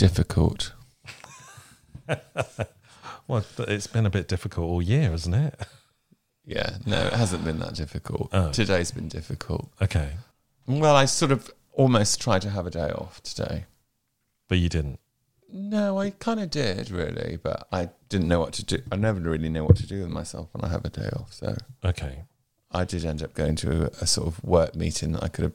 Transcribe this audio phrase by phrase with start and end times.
[0.00, 0.72] Difficult.
[3.28, 5.54] Well, it's been a bit difficult all year, hasn't it?
[6.44, 8.28] Yeah, no, it hasn't been that difficult.
[8.32, 8.50] Oh.
[8.50, 9.70] Today's been difficult.
[9.80, 10.14] Okay,
[10.66, 13.66] Well, I sort of almost tried to have a day off today.
[14.48, 14.98] but you didn't.
[15.52, 18.78] No, I kind of did really, but I didn't know what to do.
[18.90, 21.32] I never really know what to do with myself when I have a day off.
[21.32, 22.24] So Okay,
[22.72, 25.44] I did end up going to a, a sort of work meeting that I could
[25.44, 25.52] have,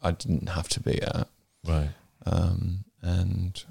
[0.00, 1.26] I didn't have to be at,
[1.66, 1.88] right.
[2.26, 3.64] um, and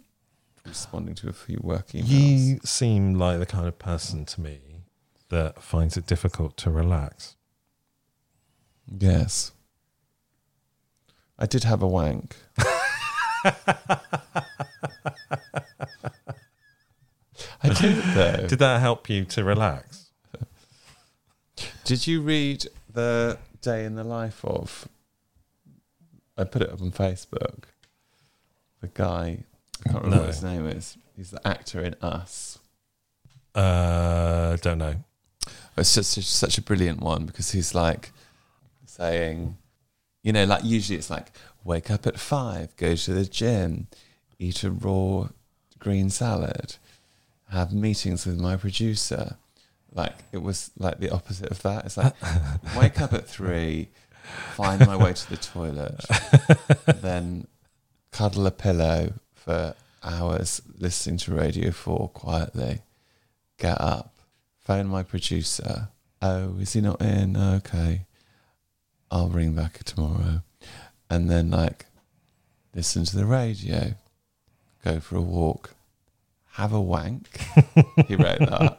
[0.65, 2.07] responding to a few work emails.
[2.07, 4.83] You seem like the kind of person to me
[5.29, 7.35] that finds it difficult to relax.
[8.99, 9.53] Yes,
[11.39, 12.35] I did have a wank.
[12.57, 13.53] I
[17.79, 18.47] did though.
[18.47, 20.11] Did that help you to relax?
[21.85, 24.87] Did you read the day in the life of?
[26.37, 27.65] I put it up on Facebook.
[28.81, 29.43] The guy,
[29.85, 30.21] I can't remember No.
[30.23, 30.97] what his name is.
[31.15, 32.59] He's the actor in Us.
[33.53, 34.95] Uh, don't know.
[35.77, 38.11] It's just such, such a brilliant one because he's like
[38.85, 39.57] saying,
[40.23, 41.31] you know, like usually it's like
[41.63, 43.87] wake up at five, go to the gym,
[44.39, 45.27] eat a raw
[45.79, 46.75] green salad,
[47.49, 49.35] have meetings with my producer.
[49.93, 51.85] Like it was like the opposite of that.
[51.85, 52.13] It's like
[52.77, 53.89] wake up at three,
[54.55, 56.05] find my way to the toilet,
[57.01, 57.47] then
[58.11, 62.81] cuddle a pillow for hours listening to Radio 4 quietly,
[63.57, 64.15] get up,
[64.59, 65.89] phone my producer.
[66.21, 67.35] Oh, is he not in?
[67.35, 68.05] Okay.
[69.09, 70.43] I'll ring back tomorrow.
[71.09, 71.85] And then, like,
[72.73, 73.95] listen to the radio,
[74.83, 75.75] go for a walk,
[76.53, 77.27] have a wank.
[78.07, 78.77] he wrote that.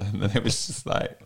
[0.00, 1.18] and then it was just like,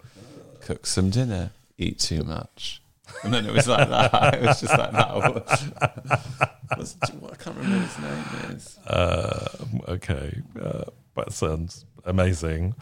[0.60, 2.80] cook some dinner, eat too much.
[3.22, 4.34] And then it was like that.
[4.34, 6.54] It was just like that.
[6.76, 8.78] Was, I can't remember his name is.
[8.86, 9.48] Uh,
[9.88, 10.84] okay, uh,
[11.16, 12.74] that sounds amazing.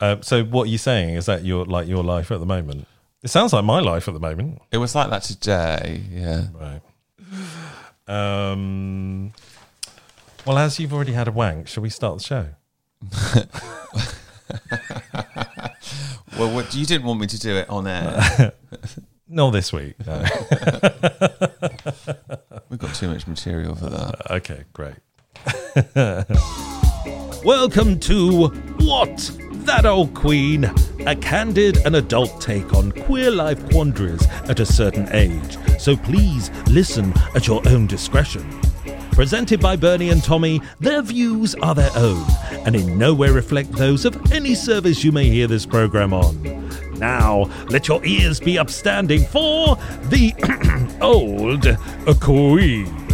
[0.00, 2.86] Uh, so, what are you saying is that your like your life at the moment?
[3.22, 4.62] It sounds like my life at the moment.
[4.72, 6.02] It was like that today.
[6.10, 6.46] Yeah.
[6.54, 6.80] Right.
[8.08, 9.34] Um.
[10.46, 12.48] Well, as you've already had a wank, shall we start the show?
[16.38, 18.52] Well, what, you didn't want me to do it on air.
[19.28, 19.96] No, this week.
[20.06, 20.18] No.
[22.68, 24.30] We've got too much material for that.
[24.30, 24.94] okay, great.
[27.44, 28.46] Welcome to
[28.78, 29.30] What?
[29.66, 30.70] That Old Queen,
[31.06, 35.58] a candid and adult take on queer life quandaries at a certain age.
[35.80, 38.48] So please listen at your own discretion.
[39.10, 42.24] Presented by Bernie and Tommy, their views are their own
[42.64, 46.36] and in no way reflect those of any service you may hear this program on.
[46.98, 50.32] Now, let your ears be upstanding for the
[51.00, 51.76] old
[52.20, 53.05] queens.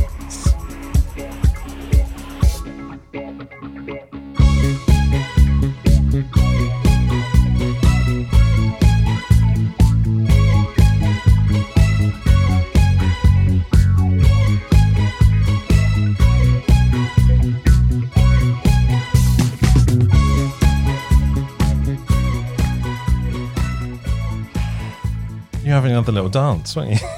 [25.72, 27.08] You're having another little dance, weren't you?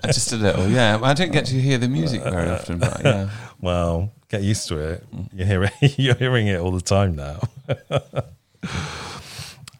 [0.06, 0.98] Just a little, yeah.
[1.02, 3.28] I don't get to hear the music very often, but yeah.
[3.60, 5.04] Well, get used to it.
[5.34, 7.40] You're hearing, you're hearing it all the time now.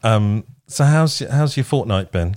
[0.03, 2.37] um, so how's how's your fortnight been?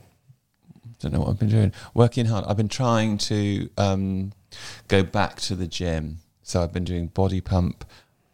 [1.01, 1.73] Don't know what I've been doing.
[1.93, 2.45] Working hard.
[2.47, 4.31] I've been trying to um,
[4.87, 6.19] go back to the gym.
[6.43, 7.83] So I've been doing body pump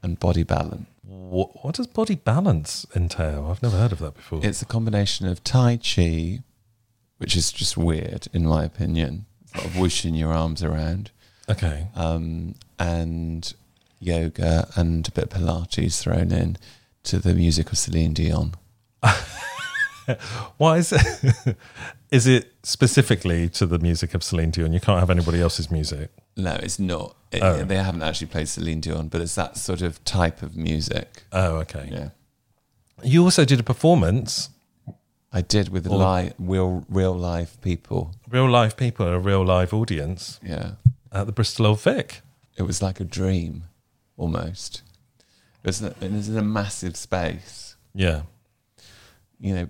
[0.04, 0.86] and body balance.
[1.10, 3.48] What, what does body balance entail?
[3.50, 4.42] I've never heard of that before.
[4.44, 6.40] It's a combination of Tai Chi,
[7.18, 11.10] which is just weird in my opinion, sort of whooshing your arms around,
[11.50, 11.88] okay.
[11.96, 13.54] um, and
[14.00, 16.58] yoga and a bit of Pilates thrown in
[17.04, 18.54] to the music of Celine Dion.
[20.58, 21.56] Why is it?
[22.12, 24.74] is it specifically to the music of Celine Dion?
[24.74, 26.10] You can't have anybody else's music.
[26.38, 27.16] No, it's not.
[27.32, 27.64] It, Oh.
[27.64, 31.24] They haven't actually played Celine Dion, but it's that sort of type of music.
[31.32, 31.90] Oh, okay.
[31.92, 32.10] Yeah.
[33.04, 34.50] You also did a performance,
[35.32, 38.16] I did with Or- li- real, real live people.
[38.30, 40.72] real live people, a real live audience Yeah.
[41.12, 42.22] at the Bristol Old Vic.
[42.58, 43.66] It was like a dream,
[44.18, 44.82] almost.
[45.64, 47.76] It was, it was in a massive space.
[47.94, 48.24] Yeah.
[49.40, 49.68] You know,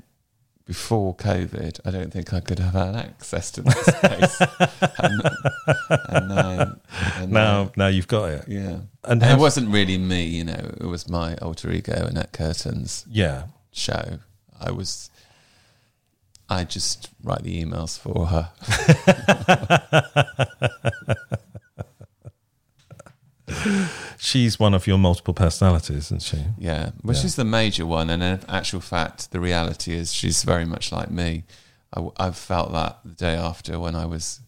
[0.70, 4.40] before COVID, I don't think I could have had access to that space.
[5.00, 5.22] and,
[6.10, 6.76] and now,
[7.18, 8.46] and Now, um, now you've got it.
[8.48, 8.60] yeah.
[8.62, 12.34] And And have- it wasn't really me, you know, it was my alter ego, Annette
[12.34, 13.46] Curtin's Yeah.
[13.72, 14.20] show.
[14.62, 15.10] I was,
[16.48, 18.52] I just write the emails for her.
[24.18, 26.44] She's one of your multiple personalities, isn't she?
[26.58, 27.22] Yeah, well, Yeah.
[27.22, 31.10] she's the major one, and in actual fact, the reality is she's very much like
[31.10, 31.44] me.
[31.94, 34.42] I, have felt that the day after when I was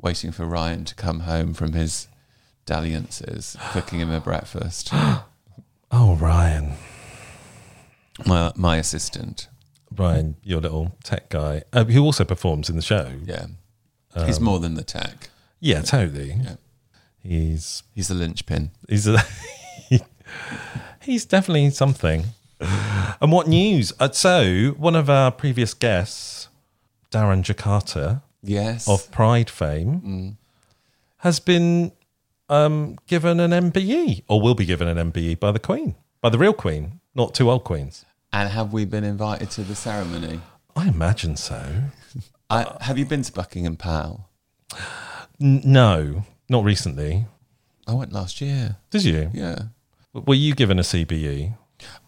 [0.00, 2.08] waiting for Ryan to come home from his
[2.64, 4.90] dalliances, cooking him a breakfast.
[5.94, 6.72] Oh, Ryan.
[8.26, 9.48] my my assistant,
[9.94, 13.12] Ryan, your little tech guy, uh, who also performs in the show.
[13.26, 13.46] yeah,
[14.24, 15.28] he's more than the tech.
[15.60, 16.32] Yeah, totally.
[16.42, 16.54] Yeah.
[17.22, 18.70] He's He's the linchpin.
[18.88, 19.18] he's a,
[21.00, 22.24] he's definitely something.
[23.20, 23.92] And what news?
[23.98, 26.48] Uh, so one of our previous guests,
[27.10, 30.36] Darren Jakarta Yes, of Pride fame,
[31.18, 31.92] has been
[32.48, 36.38] um, given an MBE, or will be given an MBE by the Queen, by the
[36.38, 38.04] real Queen, not two old queens.
[38.32, 40.40] and have we been invited to the ceremony?
[40.76, 41.62] I imagine so.
[42.50, 44.20] I, have you been to Buckingham Palace?
[45.40, 47.26] N- no, not recently.
[47.88, 48.76] I went last year.
[48.90, 49.30] Did you?
[49.34, 49.58] Yeah,
[50.12, 51.54] Were you given a CBE?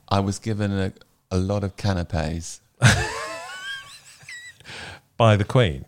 [0.09, 0.93] I was given a,
[1.33, 2.61] a lot of canapes.
[5.17, 5.87] by the Queen?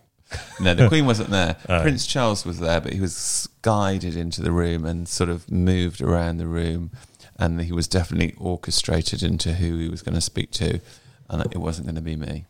[0.58, 1.56] No, the Queen wasn't there.
[1.68, 1.82] Oh.
[1.82, 6.00] Prince Charles was there, but he was guided into the room and sort of moved
[6.00, 6.90] around the room,
[7.38, 10.80] and he was definitely orchestrated into who he was going to speak to,
[11.28, 12.46] and it wasn't going to be me.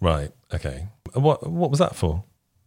[0.00, 0.30] Right.
[0.54, 0.86] Okay.
[1.14, 2.24] What What was that for?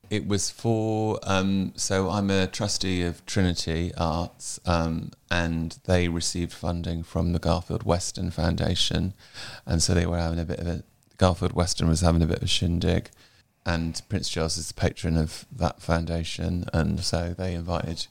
[0.10, 6.52] It was for um, so I'm a trustee of Trinity Arts, um, and they received
[6.52, 9.14] funding from the Garfield Weston Foundation,
[9.66, 10.84] and so they were having a bit of a
[11.18, 13.12] Garfield Weston was having a bit of a shindig,
[13.66, 18.08] and Prince Charles is the patron of that foundation, and so they invited,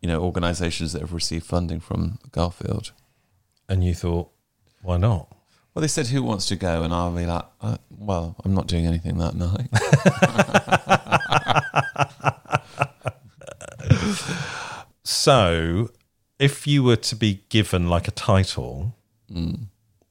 [0.00, 2.92] you know, organisations that have received funding from Garfield.
[3.68, 4.30] And you thought,
[4.82, 5.34] why not?
[5.72, 8.66] Well, they said, "Who wants to go?" And I'll be like, uh, "Well, I'm not
[8.66, 9.68] doing anything that night."
[15.12, 15.90] So,
[16.38, 18.94] if you were to be given like a title,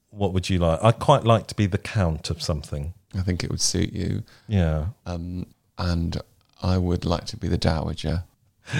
[0.09, 0.79] what would you like?
[0.83, 2.93] I'd quite like to be the count of something.
[3.15, 4.23] I think it would suit you.
[4.47, 4.87] Yeah.
[5.05, 6.21] um, and
[6.61, 8.23] I would like to be the dowager.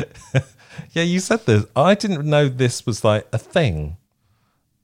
[0.94, 1.66] Yeah, you said this.
[1.76, 3.98] I didn't know this was like a thing.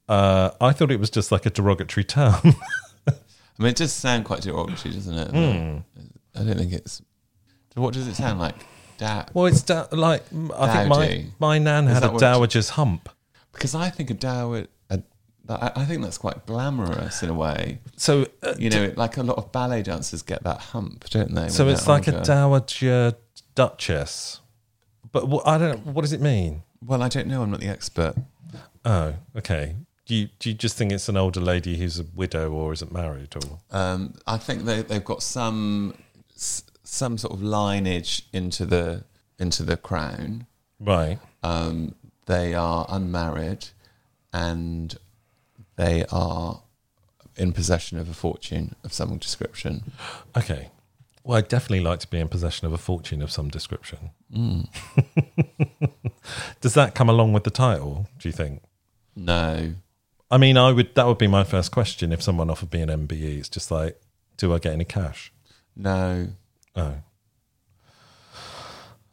[0.10, 2.42] Uh, I thought it was just like a derogatory term.
[3.08, 3.14] I
[3.58, 5.32] mean, it does sound quite derogatory, doesn't it?
[5.32, 5.78] Hmm.
[6.36, 7.02] I don't think it's.
[7.76, 8.56] What does it sound like?
[8.98, 10.24] Da- well, it's da- like
[10.58, 11.26] I think my Dowdy.
[11.40, 13.10] my nan had that a what- dowager's hump.
[13.54, 14.66] because I think a dower.
[14.90, 15.00] A,
[15.50, 17.80] I I think that's quite glamorous in a way.
[17.96, 21.50] So, uh, You know, like a lot of ballet dancers get that hump, don't they?
[21.50, 22.26] so when it's they're like a older?
[22.26, 23.14] dowager
[23.56, 24.42] duchess.
[25.12, 25.86] But what, I don't.
[25.88, 26.64] What does it mean?
[26.86, 27.42] Well, I don't know.
[27.44, 28.16] I'm not the expert.
[28.86, 29.76] Oh, okay.
[30.06, 32.92] Do you do you just think it's an older lady who's a widow or isn't
[32.94, 33.60] married or?
[33.78, 35.96] Um, I think they, they've got some
[36.36, 39.04] s- some sort of lineage into the
[39.38, 40.48] into the crown.
[40.80, 41.20] Right.
[41.44, 43.68] Um, they are unmarried,
[44.34, 44.96] and
[45.76, 46.62] they are
[47.36, 49.92] in possession of a fortune of some description.
[50.36, 50.70] Okay.
[51.24, 54.12] Well, I'd definitely like to be in possession of a fortune of some description.
[56.62, 58.08] Does that come along with the title?
[58.18, 58.62] Do you think?
[59.14, 59.74] No,
[60.32, 60.96] I mean, I would.
[60.96, 63.40] That would be my first question if someone offered me an MBE.
[63.40, 64.00] It's just like,
[64.38, 65.34] do I get any cash?
[65.76, 66.28] no,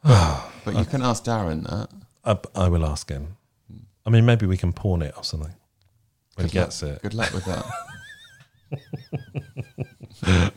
[0.04, 1.88] Oh, but you can ask Darren that.
[2.24, 3.36] I, I will ask him.
[4.06, 5.54] I mean, maybe we can pawn it or something
[6.34, 7.02] when he Good luck- gets it.
[7.02, 7.64] Good luck with that.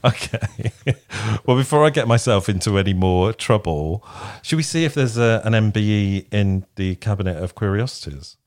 [0.06, 0.72] Okay.
[1.46, 4.06] well, before I get myself into any more trouble,
[4.42, 8.38] should we see if there's a, an MBE in the Cabinet of Curiosities?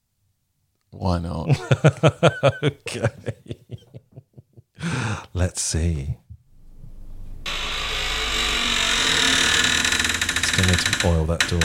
[0.92, 1.50] Why not?
[2.62, 3.08] okay.
[5.34, 6.16] Let's see.
[10.52, 11.60] Still need to oil that door.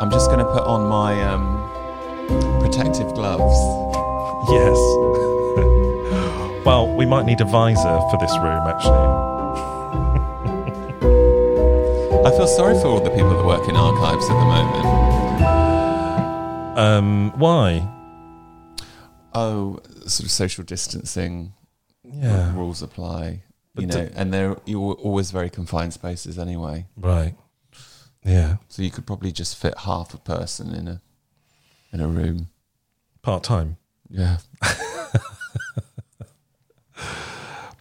[0.00, 1.58] I'm just going to put on my um,
[2.60, 3.56] protective gloves.
[4.48, 4.76] Yes.
[6.64, 8.92] well, we might need a visor for this room, actually.
[12.24, 14.86] I feel sorry for all the people that work in archives at the moment.
[16.78, 17.88] Um, why?
[19.34, 21.52] Oh, sort of social distancing
[22.04, 22.54] Yeah.
[22.54, 23.42] rules apply.
[23.76, 26.86] But you know, do- and they're you're always very confined spaces anyway.
[26.96, 27.34] Right.
[28.24, 28.56] Yeah.
[28.68, 31.00] So you could probably just fit half a person in a
[31.92, 32.48] in a room.
[33.22, 33.76] Part time.
[34.10, 34.38] Yeah.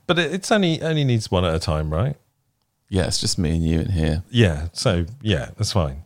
[0.08, 2.16] But it, it's only only needs one at a time, right?
[2.90, 4.24] Yeah, it's just me and you in here.
[4.30, 4.68] Yeah.
[4.72, 6.04] So yeah, that's fine.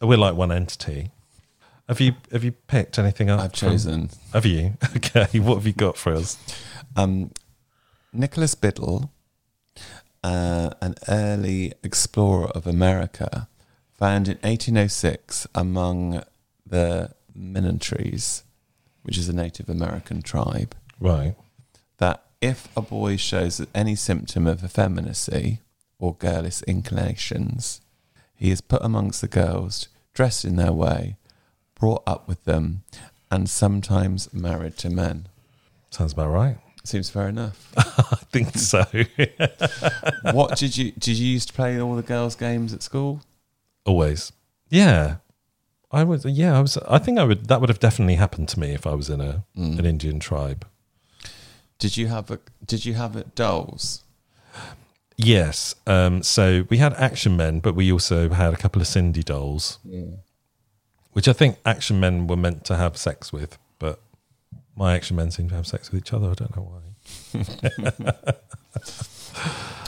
[0.00, 1.12] We're like one entity.
[1.88, 3.38] Have you have you picked anything up?
[3.40, 4.74] I've from- chosen have you?
[4.96, 5.38] Okay.
[5.38, 6.36] What have you got for us?
[6.96, 7.30] um,
[8.12, 9.10] Nicholas Biddle,
[10.28, 13.48] uh, an early explorer of America,
[13.94, 16.22] found in 1806 among
[16.66, 18.44] the Minotaries,
[19.04, 21.34] which is a Native American tribe, Right.
[21.98, 25.60] that if a boy shows any symptom of effeminacy
[25.98, 27.80] or girlish inclinations,
[28.36, 31.16] he is put amongst the girls, dressed in their way,
[31.74, 32.82] brought up with them,
[33.30, 35.28] and sometimes married to men.
[35.90, 36.58] Sounds about right.
[36.88, 37.70] Seems fair enough.
[37.76, 38.82] I think so.
[40.32, 43.20] what did you did you used to play all the girls' games at school?
[43.84, 44.32] Always.
[44.70, 45.16] Yeah.
[45.92, 48.58] I was yeah, I was I think I would that would have definitely happened to
[48.60, 49.78] me if I was in a Mm.
[49.78, 50.66] an Indian tribe.
[51.78, 54.02] Did you have a Did you have a dolls?
[55.18, 55.74] Yes.
[55.86, 59.78] Um so we had action men, but we also had a couple of Cindy dolls.
[61.12, 63.58] Which I think action men were meant to have sex with,
[64.78, 66.30] my action men seem to have sex with each other.
[66.30, 66.82] I don't know why.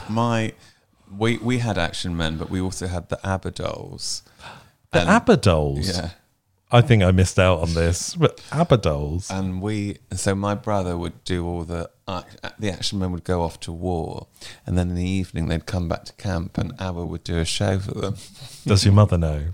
[0.09, 0.53] My
[1.17, 4.23] we we had action men, but we also had the ABBA dolls.
[4.91, 5.87] The And- ABBA dolls.
[5.95, 6.09] Yeah,
[6.71, 8.15] I think I missed out on this.
[8.15, 9.29] But ABBA dolls.
[9.31, 12.25] and we so my brother would do all the ac-
[12.59, 14.27] the action men would go off to war,
[14.65, 17.45] and then in the evening they'd come back to camp, and ABBA would do a
[17.45, 18.15] show for them.
[18.65, 19.53] Does your mother know?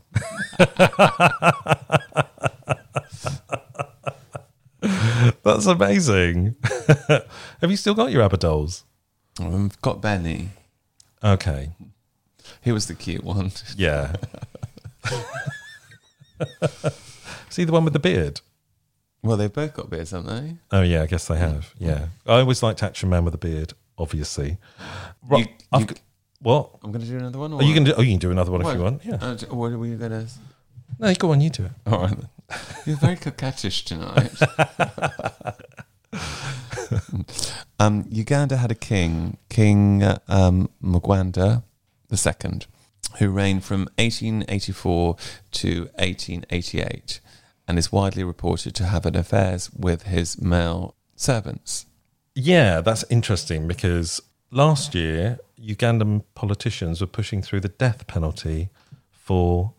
[5.44, 6.56] That's amazing.
[7.08, 8.84] Have you still got your ABBA dolls?
[9.40, 10.50] I've got Benny.
[11.24, 11.72] Okay.
[12.62, 13.52] He was the cute one.
[13.78, 14.16] Yeah.
[17.50, 18.42] See the one with the beard?
[19.24, 20.58] Well, they've both got beards, haven't they?
[20.72, 21.74] Oh, yeah, I guess they have.
[21.80, 22.08] Yeah.
[22.26, 24.58] I always liked Action Man with a beard, obviously.
[25.28, 25.48] Right.
[25.48, 26.02] You- I've you- g-
[26.40, 26.70] what?
[26.84, 27.54] I'm going to do another one.
[27.54, 29.04] Or Are you can do, oh, you can do another one if you want.
[29.04, 29.16] Yeah.
[29.20, 30.28] Uh, d- what are we going to?
[31.00, 31.72] No, you go on, you do it.
[31.88, 32.10] All right.
[32.16, 32.30] then.
[32.86, 34.32] You're very coquettish tonight.
[37.80, 41.64] um, Uganda had a king, King um, Mugwanda
[42.12, 42.60] II,
[43.20, 45.18] who reigned from 1884
[45.52, 47.20] to 1888
[47.68, 51.86] and is widely reported to have had affairs with his male servants.
[52.34, 58.70] Yeah, that's interesting because last year Ugandan politicians were pushing through the death penalty
[59.12, 59.74] for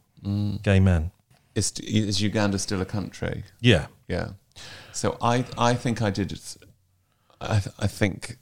[0.63, 1.13] gay men.
[1.59, 3.43] Is, is Uganda still a country?
[3.61, 3.87] Yeah.
[4.07, 4.29] Yeah.
[4.93, 6.39] So I I think I did.
[7.41, 8.39] I th- I think.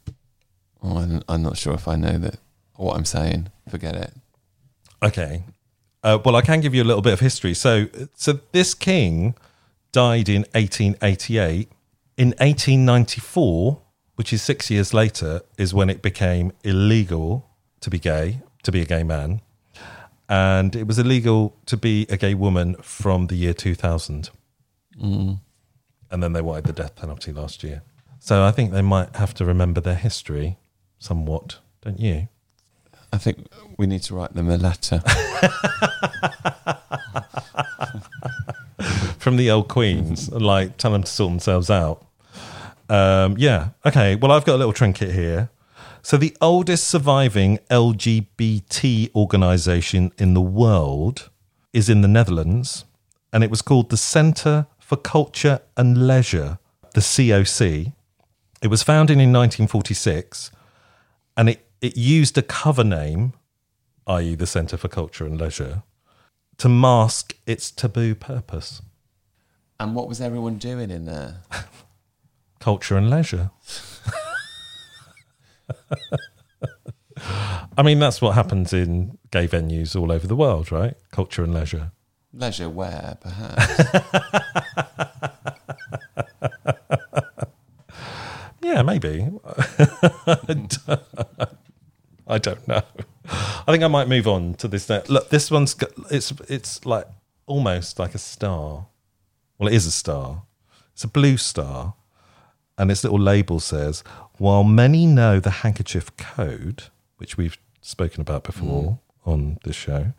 [0.82, 2.36] Oh, I'm, I'm not sure if I know that
[2.76, 3.50] what I'm saying.
[3.68, 4.12] Forget it.
[5.02, 5.44] Okay.
[6.02, 7.54] Uh, well, I can give you a little bit of history.
[7.54, 9.34] So, so this king
[9.92, 11.68] died in 1888.
[12.16, 13.80] In 1894,
[14.14, 17.48] which is six years later, is when it became illegal
[17.80, 19.40] to be gay, to be a gay man,
[20.28, 24.30] and it was illegal to be a gay woman from the year 2000.
[26.10, 27.82] And then they wanted the death penalty last year.
[28.18, 30.56] So I think they might have to remember their history
[30.98, 32.28] somewhat, don't you?
[33.12, 33.46] I think
[33.78, 35.02] we need to write them a letter.
[39.18, 42.06] from the old queens like tell them to sort themselves out.
[42.88, 43.70] Um, yeah.
[43.84, 44.14] Okay.
[44.14, 45.50] Well, I've got a little trinket here.
[46.06, 51.30] So the oldest surviving LGBT organization in the world
[51.72, 52.84] is in the Netherlands,
[53.32, 56.60] and it was called the Centre for Culture and Leisure,
[56.94, 57.92] the COC.
[58.62, 60.52] It was founded in 1946,
[61.36, 63.32] and it, it used a cover name,
[64.06, 65.82] i.e., the Centre for Culture and Leisure,
[66.58, 68.80] to mask its taboo purpose
[69.80, 71.38] and what was everyone doing in there?
[72.60, 73.50] culture and leisure.
[77.78, 80.94] I mean, that's what happens in gay venues all over the world, right?
[81.10, 81.92] Culture and leisure.
[82.32, 84.06] leisure where, perhaps.
[88.66, 89.22] Yeah, maybe.
[92.26, 92.82] I don't know.
[93.28, 94.88] I think I might move on to this.
[94.88, 95.08] Next.
[95.08, 97.06] Look, this one's got, it's it's like
[97.46, 98.88] almost like a star.
[99.58, 100.42] Well, it is a star.
[100.92, 101.94] It's a blue star,
[102.78, 104.02] and its little label says,
[104.38, 106.84] "While many know the handkerchief code,
[107.16, 108.98] which we've spoken about before mm.
[109.24, 110.12] on this show."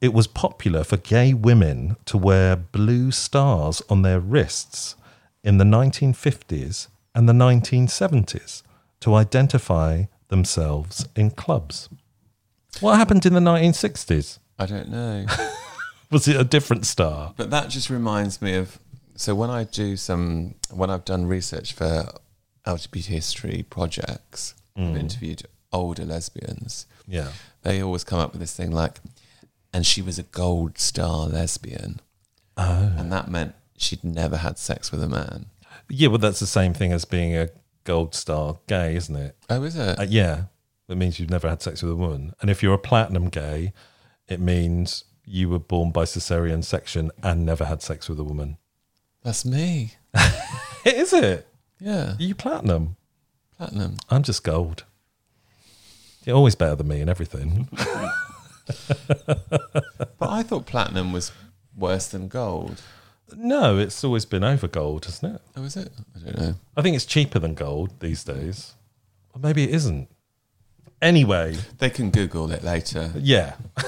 [0.00, 4.94] It was popular for gay women to wear blue stars on their wrists
[5.42, 8.62] in the 1950s and the 1970s
[9.00, 11.88] to identify themselves in clubs.
[12.80, 14.38] What happened in the 1960s?
[14.58, 15.26] I don't know.
[16.10, 17.34] Was it a different star?
[17.36, 18.78] But that just reminds me of
[19.18, 22.08] so when I do some when I've done research for
[22.66, 26.86] LGBT history projects, I've interviewed older lesbians.
[27.06, 27.32] Yeah.
[27.62, 29.00] They always come up with this thing like,
[29.72, 32.00] and she was a gold star lesbian,
[32.56, 32.92] Oh.
[32.96, 35.46] and that meant she'd never had sex with a man.
[35.88, 37.48] Yeah, well, that's the same thing as being a
[37.84, 39.36] gold star gay, isn't it?
[39.50, 39.98] Oh, is it?
[39.98, 40.44] Uh, yeah.
[40.88, 42.32] That means you've never had sex with a woman.
[42.40, 43.72] And if you're a platinum gay,
[44.26, 48.56] it means you were born by cesarean section and never had sex with a woman.
[49.22, 49.92] That's me.
[50.84, 51.46] Is it?
[51.80, 52.96] Yeah, Are you platinum?
[53.56, 53.96] platinum.
[54.10, 54.84] I'm just gold.
[56.24, 57.68] You're always better than me in everything.
[60.18, 61.32] But I thought platinum was
[61.76, 62.82] worse than gold.
[63.34, 65.40] no, it's always been over gold, hasn't it?
[65.56, 65.90] Oh, is it?
[66.14, 66.54] I don't know.
[66.76, 68.74] I think it's cheaper than gold these days.
[69.34, 70.08] Or maybe it isn't.
[71.00, 73.10] Anyway, They can Google it later.
[73.16, 73.54] yeah.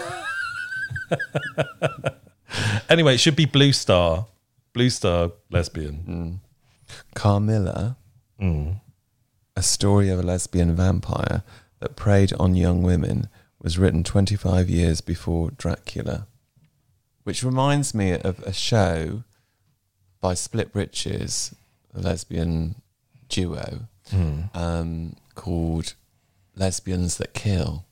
[2.88, 4.26] anyway, it should be Blue Star.
[4.73, 6.41] Blue Star lesbian.
[7.15, 7.97] Carmilla,
[9.57, 11.43] a story of a lesbian vampire
[11.81, 13.29] that preyed on young women,
[13.61, 16.27] was written 25 years before Dracula.
[17.25, 19.25] Which reminds me of a show
[20.21, 21.55] by Split Britches,
[21.95, 22.77] a lesbian
[23.29, 23.89] duo,
[24.55, 25.95] um, called
[26.57, 27.85] Lesbians That Kill.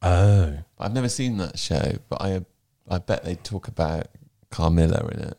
[0.00, 0.58] Oh.
[0.78, 2.44] I've never seen that show, but I
[2.88, 4.06] I bet they talk about
[4.50, 5.38] Carmilla in it.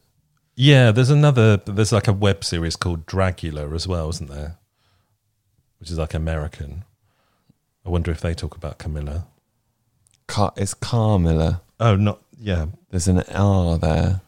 [0.61, 4.57] Yeah, there's another, there's like a web series called Dragula as well, isn't there?
[5.79, 6.83] Which is like American.
[7.85, 9.27] I wonder if they talk about Camilla.
[10.27, 11.61] Car- it's Carmilla.
[11.79, 12.65] Oh, not, yeah.
[12.89, 14.19] There's an R there.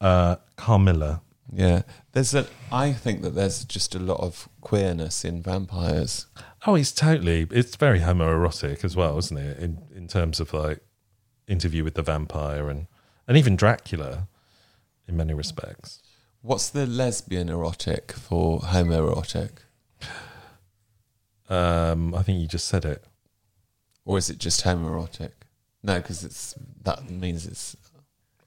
[0.00, 1.20] Uh, Carmilla.
[1.52, 2.46] Yeah, there's a.
[2.72, 6.24] I think that there's just a lot of queerness in vampires.
[6.66, 7.46] Oh, it's totally.
[7.50, 9.58] It's very homoerotic as well, isn't it?
[9.58, 10.80] In in terms of like
[11.46, 12.86] interview with the vampire and
[13.28, 14.26] and even Dracula,
[15.08, 16.00] in many respects.
[16.42, 19.50] What's the lesbian erotic for homoerotic,
[21.48, 23.04] Um, I think you just said it.
[24.04, 25.30] or is it just homoerotic?
[25.82, 27.76] No, because it's that means it's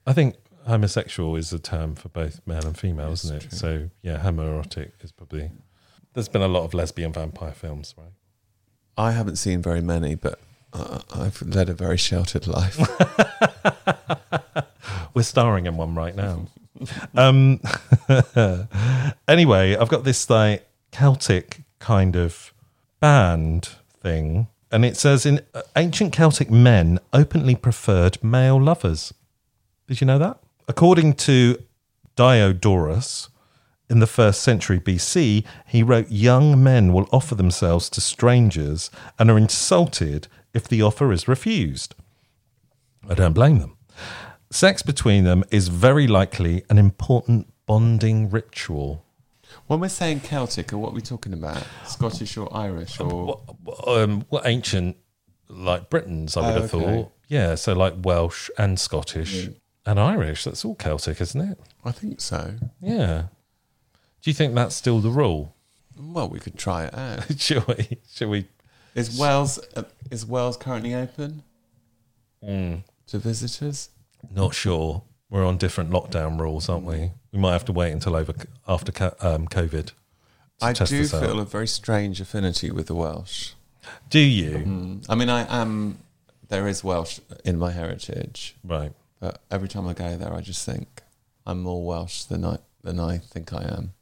[0.06, 3.40] I think homosexual is a term for both male and female, isn't it?
[3.48, 3.50] true.
[3.58, 5.50] So yeah, homoerotic is probably.
[6.12, 8.12] There's been a lot of lesbian vampire films, right?
[8.96, 10.38] I haven't seen very many, but
[10.72, 12.78] uh, I've led a very sheltered life.
[15.14, 16.46] We're starring in one right now.
[17.14, 17.60] um,
[19.28, 22.52] anyway, I've got this like Celtic kind of
[23.00, 23.70] band
[24.00, 29.12] thing, and it says in uh, ancient Celtic men openly preferred male lovers.
[29.88, 30.38] Did you know that?
[30.68, 31.58] According to
[32.16, 33.28] Diodorus,
[33.90, 39.28] in the first century BC, he wrote, Young men will offer themselves to strangers and
[39.30, 41.96] are insulted if the offer is refused.
[43.08, 43.76] I don't blame them.
[44.50, 49.04] Sex between them is very likely an important bonding ritual.
[49.66, 51.64] when we're saying Celtic, what are we talking about?
[51.86, 53.40] Scottish or Irish or
[53.86, 54.96] Um, well, ancient,
[55.48, 56.84] like Britons, I would Oh, have okay.
[56.84, 57.12] thought.
[57.28, 59.48] Yeah, so like Welsh and Scottish
[59.86, 60.44] and Irish.
[60.44, 61.58] That's all Celtic, isn't it?
[61.84, 62.56] I think so.
[62.80, 63.26] Yeah.
[64.22, 65.54] Do you think that's still the rule?
[65.96, 67.38] Well, we could try it out.
[67.40, 67.98] Shall we?
[68.12, 68.48] Shall we?
[68.94, 71.44] Is Wales uh, is Wales currently open
[72.44, 72.82] Mm.
[73.06, 73.90] to visitors?
[74.30, 75.02] Not sure.
[75.30, 77.12] We're on different lockdown rules, aren't we?
[77.32, 78.34] We might have to wait until over
[78.66, 79.92] after um, COVID.
[80.60, 81.22] I do this out.
[81.22, 83.52] feel a very strange affinity with the Welsh.
[84.10, 84.50] Do you?
[84.58, 85.06] Mm.
[85.08, 85.98] I mean, I am.
[86.48, 88.92] There is Welsh in my heritage, Right.
[89.20, 91.02] but every time I go there, I just think
[91.46, 93.92] I'm more Welsh than I than I think I am.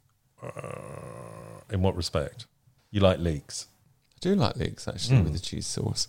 [1.71, 2.45] In what respect?
[2.91, 3.67] You like leeks?
[4.15, 5.23] I do like leeks actually Mm.
[5.25, 6.07] with the cheese sauce.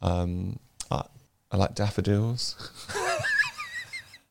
[0.00, 0.58] Um,
[0.90, 1.04] I,
[1.50, 2.56] I like daffodils.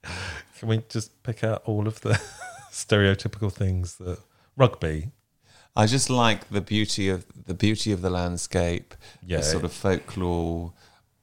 [0.59, 2.19] Can we just pick out all of the
[2.71, 4.19] stereotypical things that
[4.55, 5.09] rugby?
[5.75, 8.93] I just like the beauty of the beauty of the landscape,
[9.25, 9.37] Yeah.
[9.37, 10.73] the sort of folklore,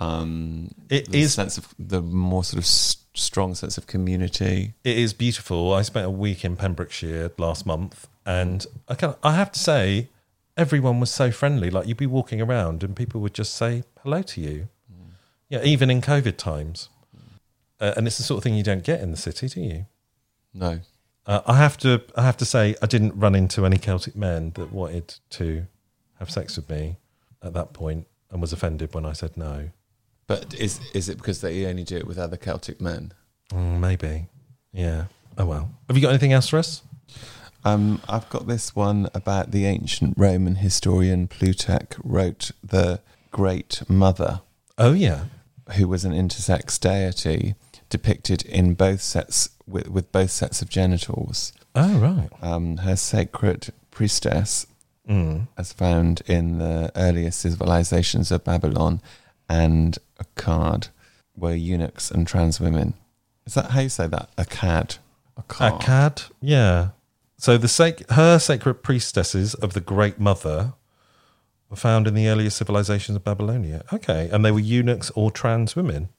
[0.01, 4.73] Um, It the is- sense of the more sort of s- strong sense of community.
[4.83, 5.75] It is beautiful.
[5.75, 10.09] I spent a week in Pembrokeshire last month, and I can I have to say,
[10.57, 11.69] everyone was so friendly.
[11.71, 14.69] Like you'd be walking around, and people would just say hello to you.
[15.51, 16.88] Yeah, even in COVID times,
[17.81, 19.87] uh, and it's the sort of thing you don't get in the city, do you?
[20.55, 20.81] No,
[21.27, 24.53] Uh, I have to I have to say I didn't run into any Celtic men
[24.57, 25.66] that wanted to
[26.19, 26.97] have sex with me
[27.43, 29.71] at that point, and was offended when I said no.
[30.27, 33.12] but is is it because they only do it with other Celtic men?
[33.53, 34.27] Mm, maybe,
[34.73, 35.05] yeah.
[35.38, 35.71] Oh well.
[35.88, 36.83] Have you got anything else for us?
[37.64, 44.40] Um, I've got this one about the ancient Roman historian Plutarch wrote the Great Mother,
[44.79, 45.25] Oh yeah.
[45.77, 47.55] who was an intersex deity
[47.90, 51.53] depicted in both sets with, with both sets of genitals.
[51.74, 52.29] Oh right.
[52.42, 54.66] Um, her sacred priestess,
[55.09, 55.48] Mm.
[55.59, 59.00] as found in the earliest civilizations of Babylon
[59.48, 60.88] and Akkad,
[61.37, 62.94] were eunuchs and trans women.
[63.46, 64.29] Is that how you say that?
[64.37, 64.98] Akkad.
[65.40, 65.81] Akkad.
[65.81, 66.88] Akkad, yeah.
[67.38, 70.74] So the sac- her sacred priestesses of the Great Mother
[71.70, 73.83] were found in the earliest civilizations of Babylonia.
[73.92, 76.11] Okay, and they were eunuchs or trans women.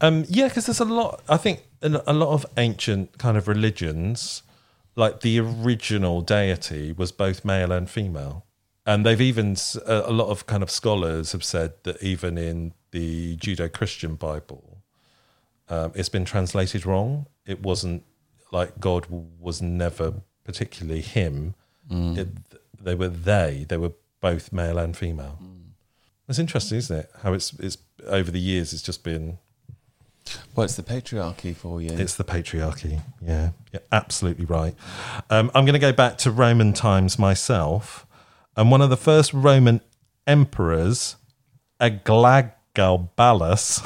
[0.00, 1.22] Um, yeah, because there's a lot.
[1.28, 4.42] I think in a lot of ancient kind of religions,
[4.96, 8.44] like the original deity was both male and female,
[8.84, 13.36] and they've even a lot of kind of scholars have said that even in the
[13.36, 14.82] Judeo-Christian Bible,
[15.68, 17.26] um, it's been translated wrong.
[17.46, 18.04] It wasn't
[18.50, 19.06] like God
[19.40, 21.54] was never particularly him.
[22.18, 22.28] It,
[22.80, 23.66] they were they.
[23.68, 25.38] They were both male and female.
[26.28, 27.10] It's interesting, isn't it?
[27.22, 28.72] How it's it's over the years.
[28.72, 29.38] It's just been
[30.54, 31.90] What's the patriarchy for you?
[31.90, 33.00] it's the patriarchy.
[33.20, 34.74] Yeah, yeah, absolutely right.
[35.30, 38.06] Um, I'm going to go back to Roman times myself,
[38.56, 39.80] and one of the first Roman
[40.26, 41.16] emperors,
[41.80, 43.80] Elagabalus,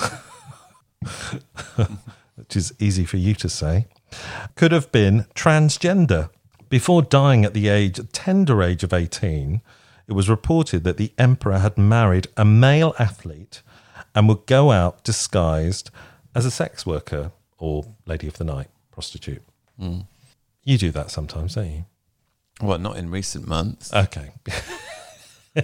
[2.36, 3.86] which is easy for you to say,
[4.54, 6.30] could have been transgender.
[6.68, 9.62] Before dying at the age tender age of 18,
[10.08, 13.62] it was reported that the emperor had married a male athlete
[14.14, 15.90] and would go out disguised
[16.36, 19.42] as a sex worker or lady of the night, prostitute.
[19.78, 21.84] You do that sometimes, don't you?
[22.60, 23.92] Well, not in recent months.
[23.92, 24.30] Okay.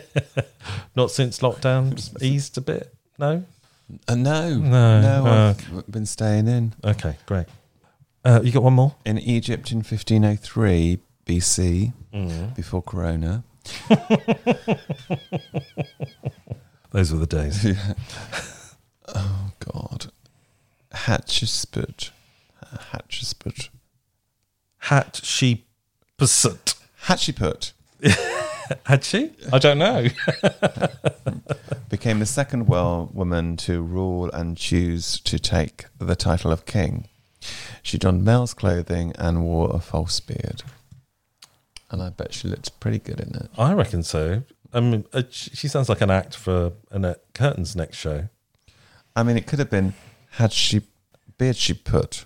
[0.96, 2.94] Not since lockdown eased a bit?
[3.18, 3.44] No?
[4.08, 6.72] Uh, no, No, no, uh, I've been staying in.
[6.82, 7.46] Okay, great.
[8.24, 8.94] Uh, you got one more?
[9.04, 12.54] In Egypt in 1503 BC, Mm.
[12.54, 13.42] before Corona,
[16.90, 17.66] Those were the days.
[19.14, 20.11] oh God,
[20.94, 22.10] Hatshepsut,
[22.92, 23.68] Hatshepsut,
[24.78, 25.64] Hat she
[26.16, 26.74] pursuit.
[27.04, 27.72] Hatshepsut
[28.86, 29.32] Had she?
[29.52, 30.08] I don't know.
[31.88, 37.08] became the second well woman to rule and choose to take the title of king.
[37.82, 40.62] She donned male's clothing and wore a false beard.
[41.90, 43.50] And I bet she looked pretty good in it.
[43.58, 44.42] I reckon so.
[44.72, 48.28] I mean, uh, she sounds like an act for Annette Curtin's next show.
[49.14, 49.92] I mean, it could have been
[50.32, 50.82] had she
[51.38, 52.24] beard she put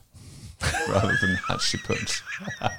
[0.89, 2.23] rather than had she put.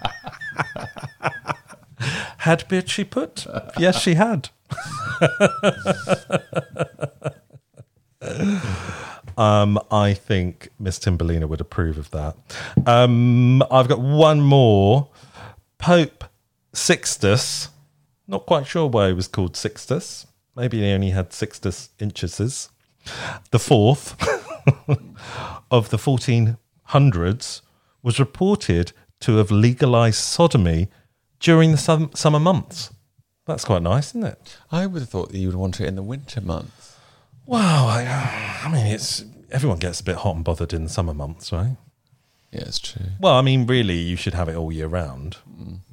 [2.40, 3.48] Had beard she put?
[3.78, 4.50] yes, she had.
[9.38, 12.38] um, I think Miss Timberlina would approve of that.
[12.86, 15.10] Um, I've got one more.
[15.80, 16.24] Pope
[16.74, 17.70] Sixtus.
[18.28, 20.28] Not quite sure why he was called Sixtus.
[20.56, 22.70] Maybe he only had Sixtus inches.
[23.52, 24.16] The fourth
[25.72, 27.62] of the 1400s
[28.04, 30.90] was reported to have legalized sodomy
[31.40, 32.92] during the sum- summer months.
[33.46, 34.58] That's quite nice, isn't it?
[34.72, 36.96] I would have thought that you would want it in the winter months.
[37.46, 41.14] Wow, I, I mean, it's everyone gets a bit hot and bothered in the summer
[41.14, 41.78] months, right?
[42.52, 43.06] Yeah, it's true.
[43.20, 45.38] Well, I mean, really, you should have it all year round,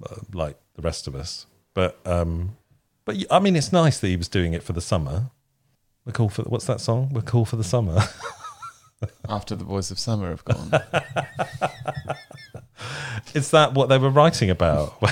[0.09, 1.47] uh, like the rest of us.
[1.75, 2.57] But, um,
[3.05, 5.31] but I mean, it's nice that he was doing it for the summer.
[6.05, 7.11] We're cool for what's that song?
[7.13, 8.01] We're cool for the summer.
[9.29, 10.71] After the boys of summer have gone.
[13.35, 14.97] Is that what they were writing about?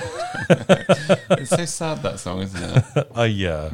[0.51, 3.09] it's so sad that song, isn't it?
[3.15, 3.71] Oh yeah.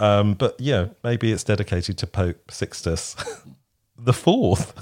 [0.00, 3.16] Um, but yeah, maybe it's dedicated to Pope Sixtus
[3.98, 4.74] the Fourth.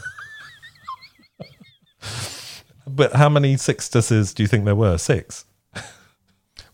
[2.86, 4.98] but how many Sixtuses do you think there were?
[4.98, 5.44] Six.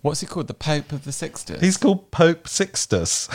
[0.01, 0.47] What's he called?
[0.47, 1.61] The Pope of the Sixtus?
[1.61, 3.29] He's called Pope Sixtus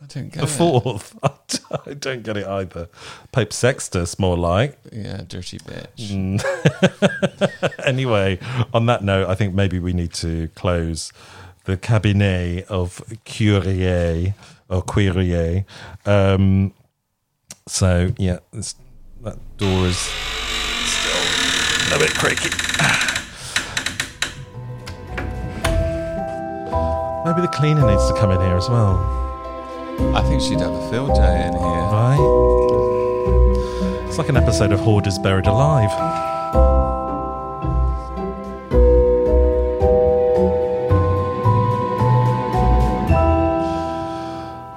[0.00, 0.48] I don't get the it.
[0.48, 1.18] Fourth.
[1.86, 2.88] I don't get it either.
[3.32, 4.78] Pope Sextus, more like.
[4.92, 6.10] Yeah, dirty bitch.
[6.10, 7.74] Mm.
[7.84, 8.38] Anyway,
[8.74, 11.10] on that note, I think maybe we need to close
[11.64, 14.34] the cabinet of Curie
[14.68, 15.64] or Querie.
[16.04, 16.74] Um,
[17.66, 18.74] So yeah, this,
[19.22, 22.50] that door is still a bit creaky.
[27.24, 28.96] Maybe the cleaner needs to come in here as well,
[30.14, 31.60] I think she'd have a field day in here.
[31.92, 32.18] right?
[34.08, 35.90] It's like an episode of Hoarders Buried Alive.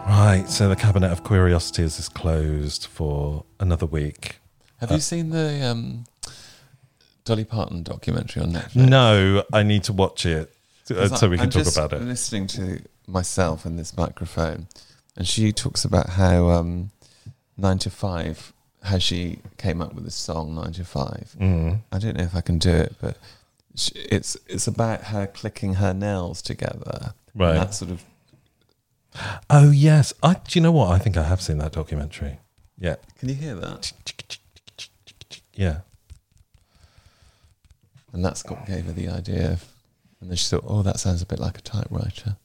[0.08, 4.38] Right, so the Cabinet of Curiosities is closed for another week.
[4.80, 6.06] Have you seen the um,
[7.26, 8.76] Dolly Parton documentary on Netflix?
[8.76, 10.54] No, I need to watch it
[10.90, 12.02] uh, so I- we can I'm talk about it.
[12.02, 14.68] Listening to myself in this microphone,
[15.22, 16.90] and she talks about how um,
[17.56, 21.36] nine to five, how she came up with the song nine to five.
[21.40, 21.82] Mm.
[21.92, 23.20] I don't know if I can do it, but
[23.76, 27.14] sh it's it's about her clicking her nails together.
[27.36, 27.54] Right.
[27.54, 28.04] That sort of
[29.48, 30.34] Oh yes, I.
[30.34, 30.90] Do you know what?
[30.90, 32.40] I think I have seen that documentary.
[32.80, 33.94] Yeah, can you hear that?
[35.54, 35.82] yeah.
[38.12, 39.52] And that's what gave her the idea.
[39.52, 39.68] Of,
[40.20, 42.38] and then she thought, oh, that sounds a bit like a typewriter.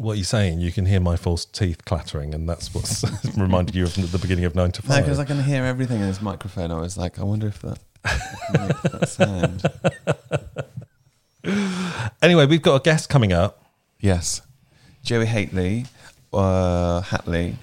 [0.00, 0.60] What are you saying?
[0.60, 3.04] You can hear my false teeth clattering, and that's what's
[3.36, 4.96] reminded you of the beginning of nine to five.
[4.96, 6.70] No, because I can hear everything in this microphone.
[6.70, 9.62] I was like, I wonder if that, that sound.
[12.22, 13.64] Anyway, we've got a guest coming up.
[13.98, 14.42] Yes.
[15.02, 15.86] Joey Hatley,
[16.34, 17.54] uh, Hatley,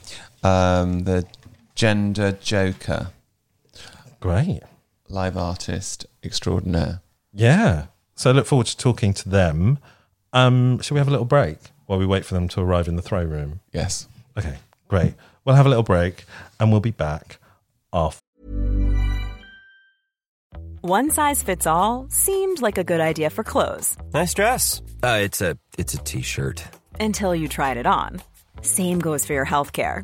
[0.44, 1.26] um, the
[1.76, 3.12] gender joker,
[4.20, 4.62] Great.
[5.10, 7.02] live artist extraordinaire.
[7.32, 7.88] Yeah.
[8.16, 9.78] So I look forward to talking to them.
[10.34, 12.96] Um, shall we have a little break while we wait for them to arrive in
[12.96, 13.60] the throw room?
[13.74, 14.08] Yes.
[14.38, 15.16] Okay, great.
[15.44, 16.26] We'll have a little break,
[16.60, 17.40] and we'll be back
[17.92, 18.20] after.
[20.82, 24.82] One size fits all seemed like a good idea for clothes Nice dress.
[25.04, 26.64] Uh, it's a it's a t-shirt.
[27.00, 28.22] until you tried it on.
[28.62, 30.04] Same goes for your healthcare.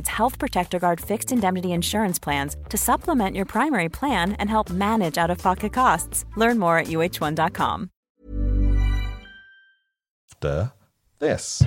[0.07, 5.17] Health Protector Guard fixed indemnity insurance plans to supplement your primary plan and help manage
[5.17, 6.25] out of pocket costs.
[6.35, 7.89] Learn more at uh1.com.
[10.33, 10.71] After
[11.19, 11.63] this.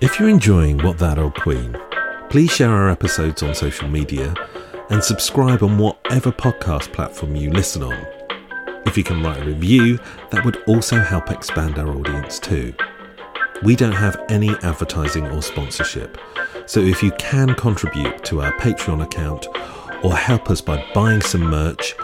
[0.00, 1.76] If you're enjoying What That Old Queen,
[2.28, 4.34] please share our episodes on social media
[4.90, 8.06] and subscribe on whatever podcast platform you listen on.
[8.86, 9.98] If you can write a review,
[10.30, 12.74] that would also help expand our audience too.
[13.62, 16.18] We don't have any advertising or sponsorship,
[16.66, 19.46] so if you can contribute to our Patreon account
[20.04, 21.94] or help us by buying some merch,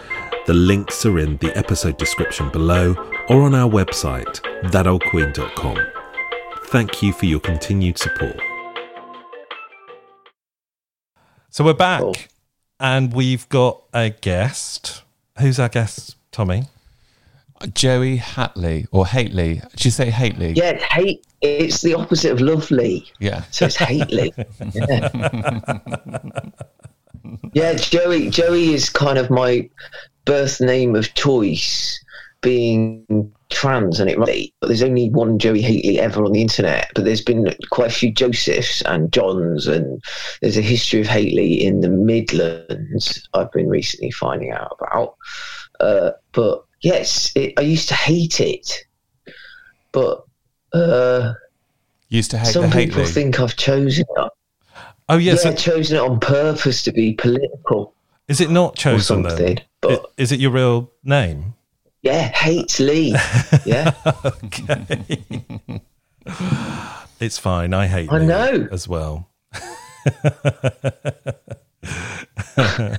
[0.47, 2.95] the links are in the episode description below
[3.29, 5.79] or on our website, thatoldqueen.com.
[6.67, 8.41] Thank you for your continued support.
[11.51, 12.15] So we're back, Cool.
[12.81, 15.03] and we've got a guest.
[15.39, 16.65] Who's our guest, Tommy?
[17.75, 19.69] Joey Hatley or Hatley.
[19.71, 20.57] Did you say Hatley?
[20.57, 21.27] Yeah, it's hate.
[21.41, 23.11] It's the opposite of lovely.
[23.19, 23.45] Yeah.
[23.51, 24.33] So it's Hateley.
[24.75, 25.11] yeah.
[27.53, 28.31] yeah, Joey.
[28.31, 29.69] Joey is kind of my
[30.25, 32.03] birth name of choice,
[32.41, 34.55] being trans, and it really.
[34.61, 36.91] But there's only one Joey Hateley ever on the internet.
[36.95, 40.03] But there's been quite a few Josephs and Johns, and
[40.41, 43.29] there's a history of Hateley in the Midlands.
[43.35, 45.17] I've been recently finding out about.
[45.81, 48.85] Uh, but yes, it, I used to hate it,
[49.93, 50.25] but.
[50.73, 51.35] Uh,
[52.09, 54.31] Used to hate some people think I've chosen it.
[55.09, 57.95] Oh yes, yeah, it- chosen it on purpose to be political.
[58.29, 59.31] is it not chosen then?
[59.37, 61.55] something, but- I- Is it your real name?
[62.03, 63.15] Yeah, hates Lee.
[63.65, 63.95] Yeah,
[64.45, 65.23] Okay.
[67.21, 67.73] it's fine.
[67.75, 68.69] I hate I Lee know.
[68.73, 69.29] as well.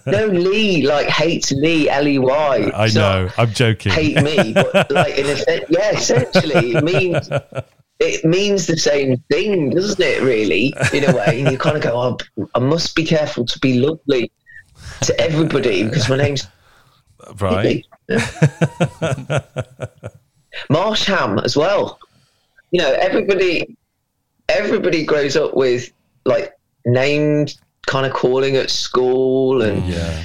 [0.06, 2.72] no Lee like hates Lee L E Y.
[2.74, 3.30] I It's know.
[3.38, 3.91] I'm joking.
[3.91, 7.30] Hate me, but like in a sense, yeah, essentially it means
[8.00, 10.22] it means the same thing, doesn't it?
[10.22, 12.17] Really, in a way, and you kind of go, oh,
[12.54, 14.32] I must be careful to be lovely
[15.02, 16.48] to everybody because my name's
[17.39, 17.86] right.
[20.69, 22.00] Marsham as well.
[22.72, 23.78] You know, everybody
[24.50, 25.91] everybody grows up with
[26.26, 26.54] like
[26.86, 27.56] named
[27.88, 30.24] kind of calling at school and Yeah.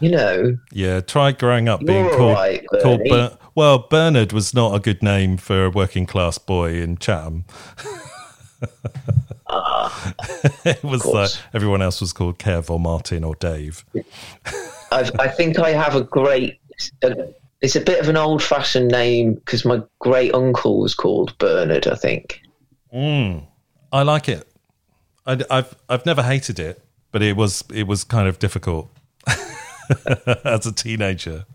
[0.00, 1.00] you know Yeah.
[1.00, 5.36] Try growing up being called alright, called Ber- well, Bernard was not a good name
[5.36, 7.44] for a working class boy in Chatham.
[10.64, 13.84] it was like everyone else was called Kev or Martin or Dave.
[14.90, 16.58] I've, I think I have a great
[17.02, 17.14] uh,
[17.60, 21.86] it's a bit of an old fashioned name because my great uncle was called Bernard
[21.86, 22.40] I think
[22.92, 23.44] Mm.
[23.92, 24.46] I like it.
[25.26, 26.82] I, have I've never hated it,
[27.12, 28.90] but it was it was kind of difficult
[30.44, 31.46] as a teenager.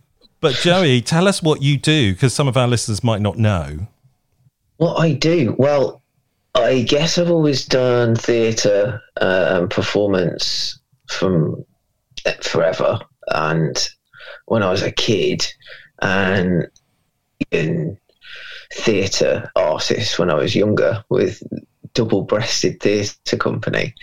[0.41, 3.88] But Joey, tell us what you do because some of our listeners might not know.
[4.77, 5.55] What I do?
[5.58, 6.01] Well,
[6.55, 11.65] I guess I've always done theatre uh, and performance from
[12.25, 12.99] uh, forever.
[13.27, 13.89] And
[14.45, 15.45] when I was a kid,
[16.01, 16.67] and
[17.51, 17.97] in
[18.73, 21.41] theatre artists when I was younger with
[21.93, 23.93] double breasted theatre company.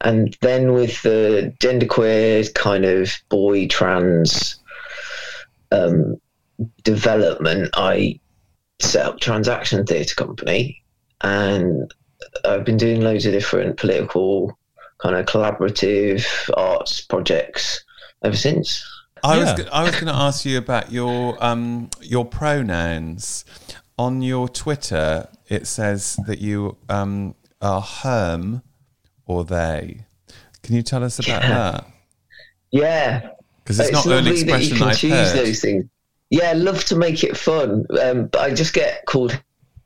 [0.00, 4.56] And then with the genderqueer kind of boy trans
[5.70, 6.16] um,
[6.84, 8.20] development, I
[8.80, 10.82] set up Transaction Theatre Company,
[11.22, 11.92] and
[12.44, 14.56] I've been doing loads of different political
[14.98, 16.26] kind of collaborative
[16.56, 17.84] arts projects
[18.24, 18.84] ever since.
[19.24, 19.64] I was Yeah.
[19.64, 23.44] go- I was going to ask you about your um your pronouns
[23.98, 25.28] on your Twitter.
[25.48, 28.62] It says that you um are herm
[29.26, 30.04] or they.
[30.62, 31.86] Can you tell us about that?
[32.70, 33.30] Yeah,
[33.62, 35.36] Because it's, not the only lovely that you expression can I've choose heard.
[35.46, 35.84] those things.
[36.30, 39.38] Yeah, I love to make it fun, um, but I just get called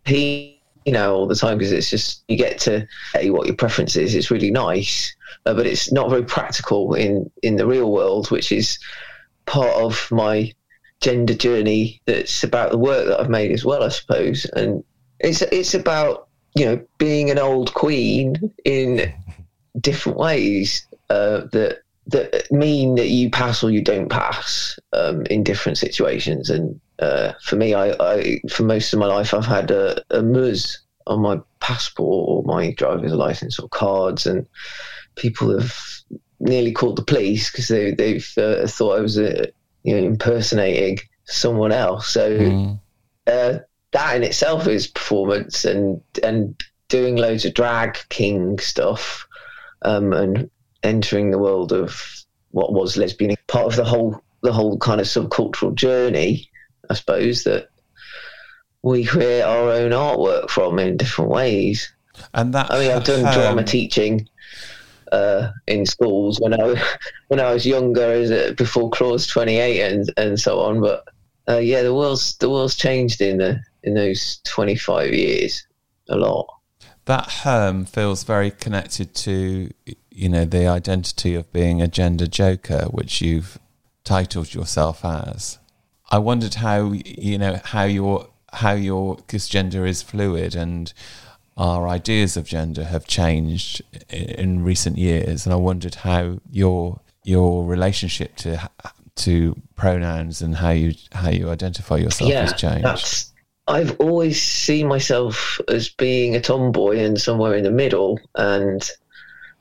[0.05, 3.57] he, you know, all the time because it's just you get to say what your
[3.57, 4.15] preference is.
[4.15, 5.15] It's really nice,
[5.47, 8.79] uh, but it's not very practical in in the real world, which is
[9.47, 10.53] part of my
[11.01, 12.01] gender journey.
[12.07, 14.85] That's about the work that I've made as well, I suppose, and
[15.21, 19.13] it's it's about you know being an old queen in
[19.81, 25.43] different ways uh, that that mean that you pass or you don't pass um, in
[25.43, 26.49] different situations.
[26.51, 30.23] And uh, for me, I, I for most of my life I've had a, a
[30.23, 34.47] MUS on my passport or my driver's license or cards, and
[35.17, 35.75] people have
[36.39, 39.47] nearly called the police because they, they've uh, thought I was uh,
[39.83, 42.09] you know impersonating someone else.
[42.09, 42.81] So Mm.
[43.27, 43.59] uh,
[43.97, 49.27] that in itself is performance and and doing loads of drag king stuff
[49.83, 50.51] um, and
[50.83, 52.05] entering the world of
[52.51, 56.49] what was lesbian part of the whole the whole kind of subcultural journey
[56.91, 57.69] i suppose that
[58.83, 61.91] we create our own artwork from in different ways
[62.35, 64.29] And that i mean i've done herm- drama teaching
[65.13, 66.83] uh, in schools when I
[67.29, 70.81] when I was younger, as a, before Clause twenty eight and and so on.
[70.81, 71.05] But
[71.49, 75.67] uh, yeah, the world's the world's changed in the in those twenty five years
[76.09, 76.47] a lot.
[77.07, 79.71] that herm feels very connected to
[80.11, 83.59] you know the identity of being a gender joker which you've
[84.05, 85.59] titled yourself as.
[86.11, 90.93] I wondered how you know how your how your because gender is fluid and
[91.57, 95.47] our ideas of gender have changed in recent years.
[95.47, 98.71] And i wondered how your your relationship to
[99.17, 102.85] to pronouns and how you how you identify yourself has changed.
[102.85, 103.33] That's,
[103.69, 108.89] I've always seen myself as being a tomboy and somewhere in the middle, and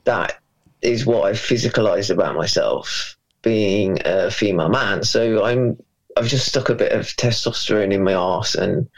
[0.04, 0.38] that
[0.80, 5.02] is what I've physicalized about myself, being a female man.
[5.02, 5.76] So I'm
[6.16, 8.88] I've just stuck a bit of testosterone in my arse and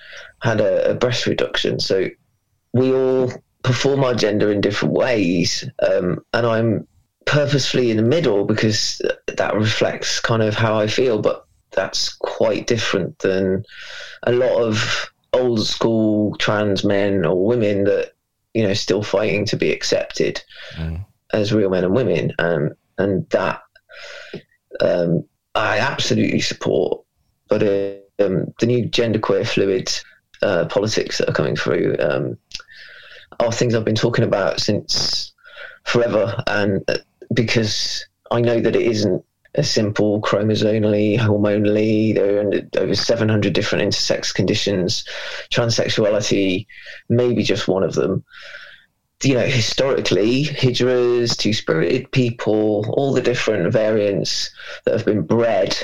[0.43, 1.81] had a, a breast reduction.
[1.81, 2.09] So
[2.73, 3.33] we all
[3.65, 6.87] perform our gender in different ways, um, and I'm
[7.25, 11.47] purposefully in the middle because that reflects kind of how I feel, but
[11.79, 13.65] that's quite different than
[14.25, 18.15] a lot of old school trans men or women that
[18.53, 20.43] you know still fighting to be accepted
[21.33, 22.33] as real men and women.
[22.41, 23.63] Um, and that
[24.81, 25.25] um,
[25.55, 27.01] I absolutely support.
[27.49, 29.89] But uh, um, the new genderqueer fluid
[30.43, 32.37] uh, politics that are coming through um,
[33.39, 35.33] are things I've been talking about since
[35.85, 36.99] forever, and uh,
[37.33, 39.25] because I know that it isn't
[39.59, 42.15] a simple chromosomally, hormonally.
[42.15, 45.05] There are over 700 different intersex conditions.
[45.51, 46.67] Transsexuality,
[47.09, 48.25] maybe just one of them.
[49.25, 54.49] You know, historically, hijras, two spirited people, all the different variants
[54.85, 55.77] that have been bred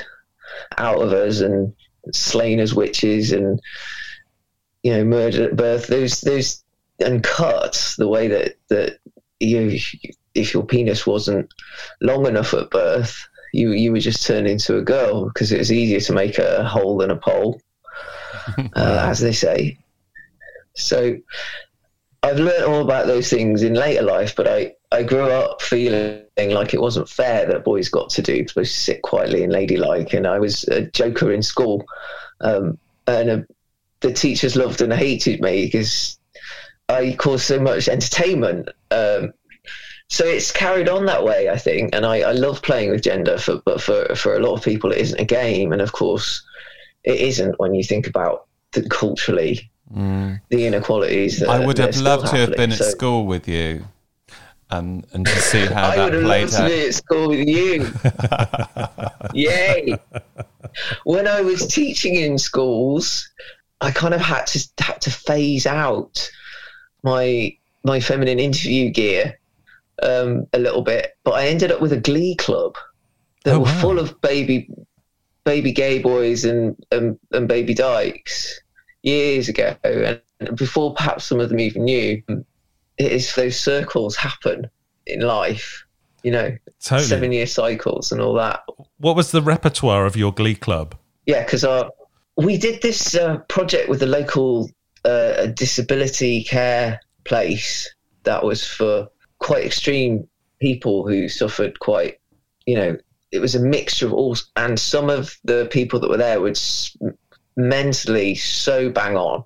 [0.79, 1.75] out of us and
[2.13, 3.61] slain as witches and,
[4.85, 5.89] you know, murdered at birth.
[5.89, 6.63] Those, those,
[7.01, 8.99] and cut the way that, that
[9.41, 9.81] you,
[10.37, 11.53] if your penis wasn't
[12.01, 15.73] long enough at birth, you you would just turn into a girl because it was
[15.73, 17.61] easier to make a hole than a pole,
[18.59, 19.79] uh, as they say.
[20.75, 21.17] So
[22.25, 26.25] I've learned all about those things in later life, but I, I grew up feeling
[26.37, 30.15] like it wasn't fair that boys got to do, supposed to sit quietly and ladylike.
[30.15, 31.85] And I was a joker in school.
[32.41, 33.39] Um, and uh,
[34.01, 36.19] the teachers loved and hated me because
[36.89, 38.71] I caused so much entertainment.
[38.91, 39.35] Um,
[40.09, 41.95] so it's carried on that way, I think.
[41.95, 44.93] And I, I love playing with gender, for, but for, for a lot of people,
[44.93, 45.73] it isn't a game.
[45.73, 46.43] And of course,
[47.05, 50.41] it isn't when you think about the, culturally mm.
[50.51, 51.41] the inequalities.
[51.41, 53.87] That, I would have loved to have been so, at school with you.
[54.71, 56.69] And, and to see how I that would have played loved out.
[56.69, 57.93] to be at school with you.
[59.49, 59.99] Yay!
[61.05, 63.29] When I was teaching in schools,
[63.81, 66.31] I kind of had to had to phase out
[67.03, 69.39] my my feminine interview gear
[70.03, 72.77] um, a little bit, but I ended up with a glee club
[73.45, 73.81] that oh, were wow.
[73.81, 74.69] full of baby
[75.45, 78.61] baby gay boys and, and, and baby dykes
[79.03, 80.21] years ago, and
[80.57, 82.23] before perhaps some of them even knew.
[82.97, 84.71] It is those circles happen
[85.07, 85.85] in life,
[86.23, 87.09] you know, totally.
[87.09, 88.61] seven year cycles and all that.
[88.99, 90.95] What was the repertoire of your glee club?
[91.27, 91.91] Yeah, because our
[92.37, 94.71] we did this uh, project with a local
[95.05, 97.93] uh, disability care place
[98.25, 99.09] that was for
[99.45, 100.27] quite extreme
[100.59, 102.19] people who suffered quite,
[102.65, 102.97] you know,
[103.31, 106.55] it was a mixture of all, and some of the people that were there were
[107.57, 109.45] mentally so bang on.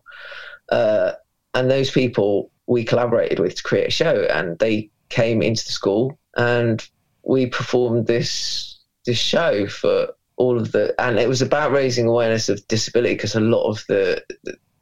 [0.71, 1.13] Uh,
[1.55, 5.73] and those people we collaborated with to create a show, and they came into the
[5.73, 6.89] school and
[7.23, 12.49] we performed this this show for all of the, and it was about raising awareness
[12.49, 14.23] of disability because a lot of the,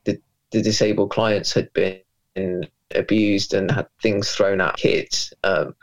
[0.05, 5.33] the the disabled clients had been abused and had things thrown at kids.
[5.45, 5.75] Um,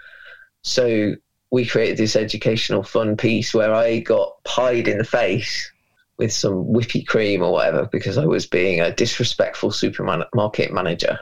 [0.62, 1.16] so
[1.52, 5.72] we created this educational fun piece where I got pied in the face
[6.18, 11.20] with some whippy cream or whatever because I was being a disrespectful supermarket manager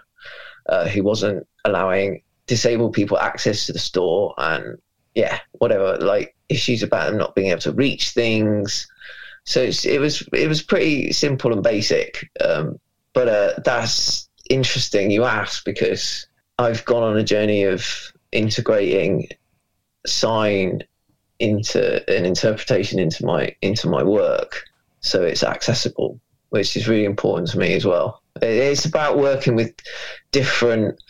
[0.68, 4.78] uh, who wasn't allowing disabled people access to the store and
[5.16, 8.88] yeah, whatever, like issues about them not being able to reach things.
[9.44, 12.80] So it was it was pretty simple and basic, um,
[13.14, 16.28] but uh, that's interesting you ask because
[16.60, 19.28] I've gone on a journey of integrating
[20.06, 20.84] sign
[21.39, 24.64] into an interpretation into my into my work
[24.99, 26.20] so it's accessible
[26.52, 28.22] which is really important to me as well.
[28.41, 29.74] It's about working with
[30.32, 31.02] different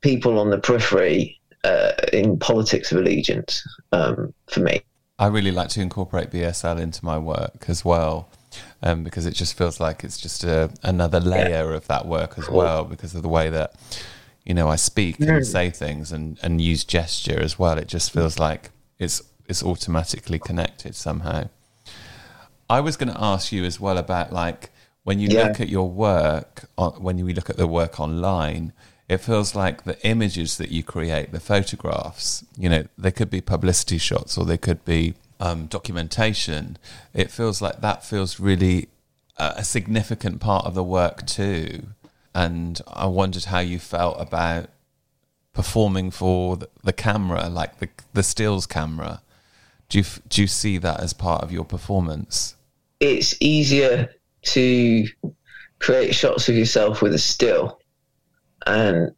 [0.00, 3.62] people on the periphery uh, in politics of allegiance
[3.92, 4.82] um, for me.
[5.18, 8.30] I really like to incorporate bsl into my work as well
[8.82, 11.76] um, because it just feels like it's just a, another layer yeah.
[11.76, 13.74] of that work as well because of the way that
[14.44, 15.28] you know I speak mm.
[15.28, 17.78] and say things and, and use gesture as well.
[17.78, 21.48] It just feels like it's it's automatically connected somehow.
[22.68, 24.70] I was going to ask you as well about like
[25.02, 25.48] when you yeah.
[25.48, 26.64] look at your work
[26.98, 28.72] when you look at the work online
[29.08, 33.40] it feels like the images that you create the photographs you know they could be
[33.40, 36.78] publicity shots or they could be um, documentation,
[37.14, 38.88] it feels like that feels really
[39.36, 41.88] a, a significant part of the work too.
[42.34, 44.68] And I wondered how you felt about
[45.52, 49.22] performing for the, the camera, like the the stills camera.
[49.88, 52.54] Do you do you see that as part of your performance?
[53.00, 55.06] It's easier to
[55.80, 57.80] create shots of yourself with a still
[58.66, 59.12] and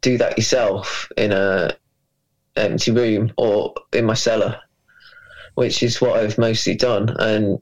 [0.00, 1.76] do that yourself in a
[2.56, 4.60] empty room or in my cellar
[5.56, 7.14] which is what I've mostly done.
[7.18, 7.60] And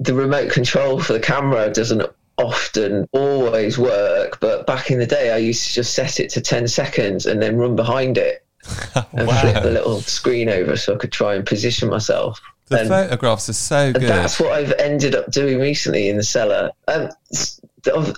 [0.00, 2.02] the remote control for the camera doesn't
[2.38, 6.40] often always work, but back in the day, I used to just set it to
[6.40, 8.46] 10 seconds and then run behind it
[9.12, 9.40] and wow.
[9.40, 12.40] flip the little screen over so I could try and position myself.
[12.68, 14.02] The and photographs are so good.
[14.02, 16.70] That's what I've ended up doing recently in the cellar.
[16.86, 17.10] Um,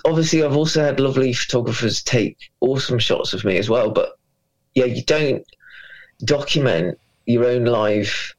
[0.05, 4.17] obviously, I've also had lovely photographers take awesome shots of me as well, but
[4.75, 5.43] yeah, you don't
[6.23, 8.35] document your own live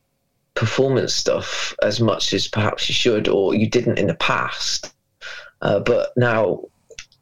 [0.55, 4.93] performance stuff as much as perhaps you should or you didn't in the past.
[5.63, 6.63] Uh, but now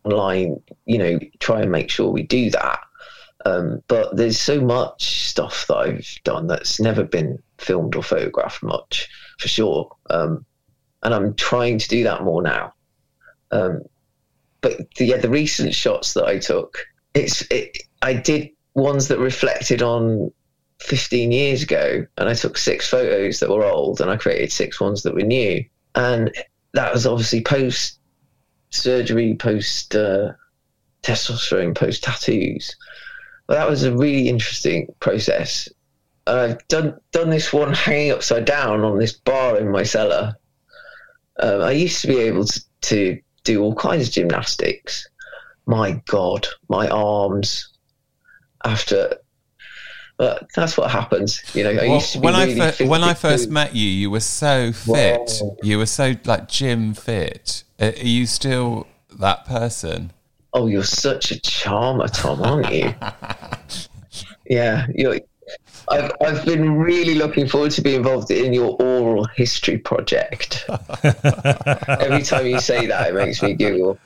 [0.04, 2.80] online, you know, try and make sure we do that.
[3.46, 8.62] Um, but there's so much stuff that I've done that's never been filmed or photographed
[8.62, 9.08] much,
[9.38, 9.94] for sure.
[10.10, 10.46] Um,
[11.02, 12.72] and I'm trying to do that more now.
[13.50, 13.82] Um,
[14.60, 16.78] but the, yeah, the recent shots that I took,
[17.12, 20.32] it's it, I did ones that reflected on
[20.80, 24.80] 15 years ago, and I took six photos that were old, and I created six
[24.80, 25.64] ones that were new,
[25.94, 26.32] and
[26.72, 27.98] that was obviously post
[28.70, 30.32] surgery, post uh,
[31.02, 32.76] testosterone, post tattoos.
[33.48, 35.68] Well, that was a really interesting process.
[36.26, 40.36] I've done done this one hanging upside down on this bar in my cellar.
[41.38, 45.06] Um, I used to be able to, to do all kinds of gymnastics.
[45.66, 47.68] My God, my arms.
[48.64, 49.18] After,
[50.16, 51.42] but that's what happens.
[51.54, 53.74] You know, I Well, used to be when really I fir- when I first met
[53.74, 55.40] you, you were so fit.
[55.62, 57.64] You were so like gym fit.
[57.80, 58.86] Are are you still
[59.18, 60.12] that person?
[60.52, 62.94] Oh, you're such a charmer, Tom, aren't you?
[64.46, 65.18] yeah, you're.
[65.88, 70.64] I've I've been really looking forward to be involved in your oral history project.
[71.02, 73.98] Every time you say that, it makes me giggle.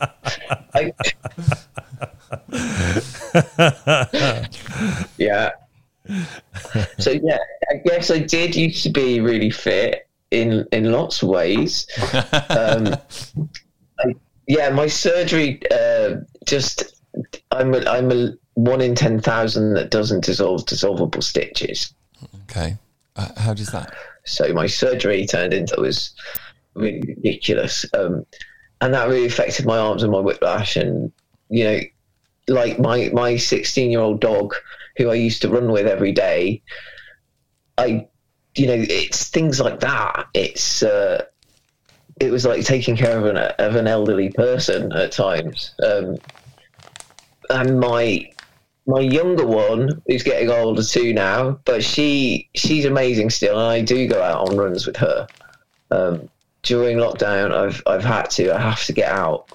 [0.74, 0.92] I,
[5.18, 5.50] yeah.
[6.98, 7.38] So yeah,
[7.70, 11.86] I guess I did used to be really fit in in lots of ways.
[12.50, 12.94] Um,
[13.98, 14.14] I,
[14.46, 16.16] yeah, my surgery uh,
[16.46, 17.00] just
[17.50, 21.92] I'm a, I'm a one in ten thousand that doesn't dissolve dissolvable stitches.
[22.42, 22.76] Okay.
[23.16, 23.92] Uh, how does that?
[24.24, 26.14] So my surgery turned into was
[26.74, 28.26] ridiculous, um,
[28.80, 30.76] and that really affected my arms and my whiplash.
[30.76, 31.12] And
[31.48, 31.80] you know,
[32.48, 34.54] like my my sixteen year old dog,
[34.96, 36.62] who I used to run with every day,
[37.78, 38.06] I,
[38.54, 40.26] you know, it's things like that.
[40.34, 41.24] It's uh,
[42.20, 45.74] it was like taking care of an of an elderly person at times.
[45.84, 46.16] Um,
[47.50, 48.30] and my
[48.86, 53.80] my younger one who's getting older too now, but she she's amazing still, and I
[53.80, 55.26] do go out on runs with her.
[55.90, 56.28] Um,
[56.66, 58.54] during lockdown, I've I've had to.
[58.54, 59.50] I have to get out,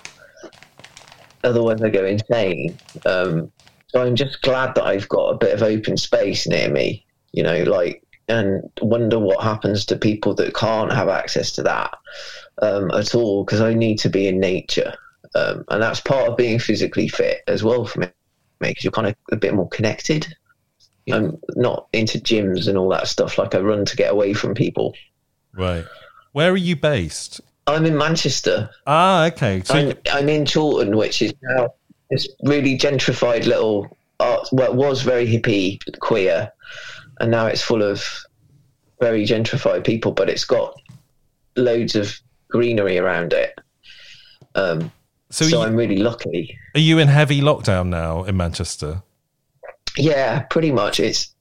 [1.43, 2.78] otherwise I go insane.
[3.05, 3.51] Um,
[3.88, 7.05] so I'm just glad that I've got a bit of open space near me.
[7.34, 11.93] You know, like and wonder what happens to people that can't have access to that
[12.62, 14.93] um, at all because I need to be in nature.
[15.36, 18.07] Um, and that's part of being physically fit as well for me
[18.59, 20.28] because you're kind of a bit more connected.
[21.12, 23.38] I'm not into gyms and all that stuff.
[23.38, 24.95] Like I run to get away from people.
[25.53, 25.84] Right.
[26.34, 27.42] Where are you based?
[27.68, 28.70] I'm in Manchester.
[28.88, 29.62] Ah, okay.
[29.66, 31.74] So I'm, I'm in Chorlton, which is now
[32.10, 34.48] this really gentrified little art.
[34.52, 36.52] Well, it was very hippie, queer,
[37.20, 38.04] and now it's full of
[39.00, 40.12] very gentrified people.
[40.12, 40.74] But it's got
[41.56, 42.14] loads of
[42.50, 43.58] greenery around it.
[44.56, 44.92] Um,
[45.30, 46.58] So so you- I'm really lucky.
[46.76, 49.02] are you in heavy lockdown now in Manchester?
[49.98, 51.00] Yeah, pretty much.
[51.00, 51.34] It's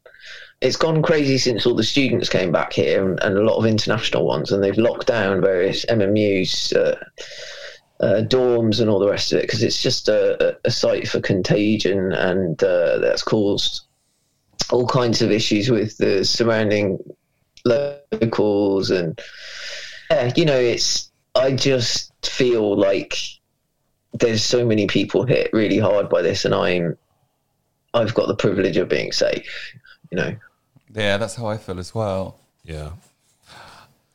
[0.60, 3.64] it's gone crazy since all the students came back here and, and a lot of
[3.64, 6.96] international ones, and they've locked down various MMUs, uh,
[8.04, 11.20] uh, dorms, and all the rest of it because it's just a, a site for
[11.20, 13.86] contagion, and uh, that's caused
[14.70, 16.98] all kinds of issues with the surrounding
[17.64, 19.18] locals, and
[20.10, 21.10] yeah, you know, it's.
[21.36, 23.16] I just feel like
[24.14, 26.98] there's so many people hit really hard by this, and I'm
[27.94, 29.72] I've got the privilege of being safe.
[30.10, 30.36] You know,
[30.94, 32.38] Yeah, that's how I feel as well.
[32.64, 32.90] Yeah.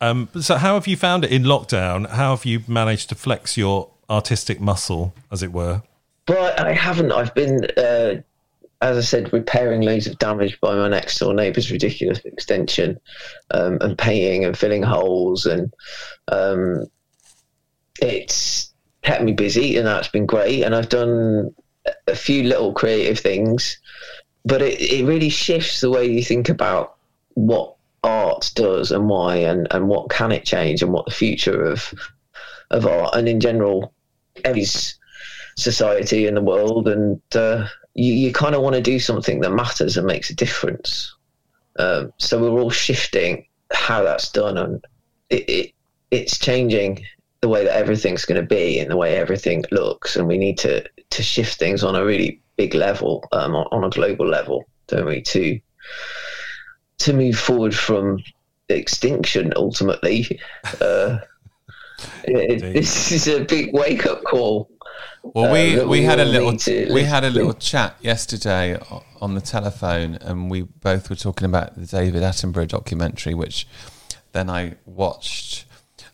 [0.02, 2.10] Um, so, how have you found it in lockdown?
[2.10, 5.82] How have you managed to flex your artistic muscle, as it were?
[6.26, 7.12] but I haven't.
[7.12, 8.16] I've been, uh,
[8.82, 13.00] as I said, repairing loads of damage by my next door neighbour's ridiculous extension,
[13.52, 15.72] um, and painting and filling holes, and
[16.28, 16.86] um,
[18.02, 18.74] it's
[19.04, 20.64] kept me busy, and that's been great.
[20.64, 21.54] And I've done
[22.08, 23.78] a few little creative things,
[24.46, 26.96] but it, it really shifts the way you think about
[27.34, 31.64] what art does and why, and, and what can it change, and what the future
[31.64, 31.94] of
[32.72, 33.94] of art, and in general,
[34.44, 34.66] every
[35.56, 39.52] society in the world, and uh, you, you kind of want to do something that
[39.52, 41.16] matters and makes a difference.
[41.78, 44.86] Um, so we're all shifting how that's done, and
[45.30, 45.72] it, it
[46.12, 47.04] it's changing
[47.42, 50.58] the way that everything's going to be and the way everything looks, and we need
[50.60, 54.66] to to shift things on a really big level, um, on, on a global level,
[54.88, 55.22] don't we?
[55.22, 55.60] To
[56.98, 58.20] to move forward from
[58.70, 60.40] extinction ultimately.
[60.82, 61.20] Uh,
[62.26, 64.70] it, this is a big wake up call.
[65.24, 66.54] Well, uh, we, we had a little
[66.94, 68.78] we had a little chat yesterday
[69.22, 73.68] on the telephone, and we both were talking about the David Attenborough documentary, which
[74.34, 75.66] then I watched,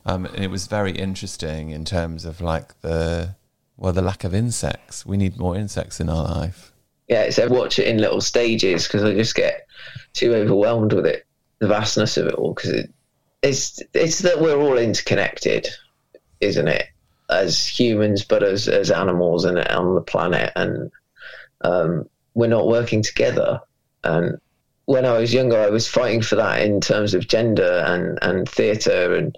[0.05, 3.35] um, and it was very interesting in terms of like the
[3.82, 5.07] well, the lack of insects.
[5.07, 6.71] We need more insects in our life.
[7.07, 9.65] Yeah, so I watch it in little stages because I just get
[10.13, 11.25] too overwhelmed with it,
[11.57, 12.53] the vastness of it all.
[12.53, 12.93] Because it,
[13.41, 15.67] it's it's that we're all interconnected,
[16.41, 16.89] isn't it?
[17.32, 20.91] As humans, but as as animals and on the planet, and
[21.61, 23.61] um, we're not working together.
[24.03, 24.39] And
[24.86, 28.47] when I was younger, I was fighting for that in terms of gender and and
[28.47, 29.36] theatre and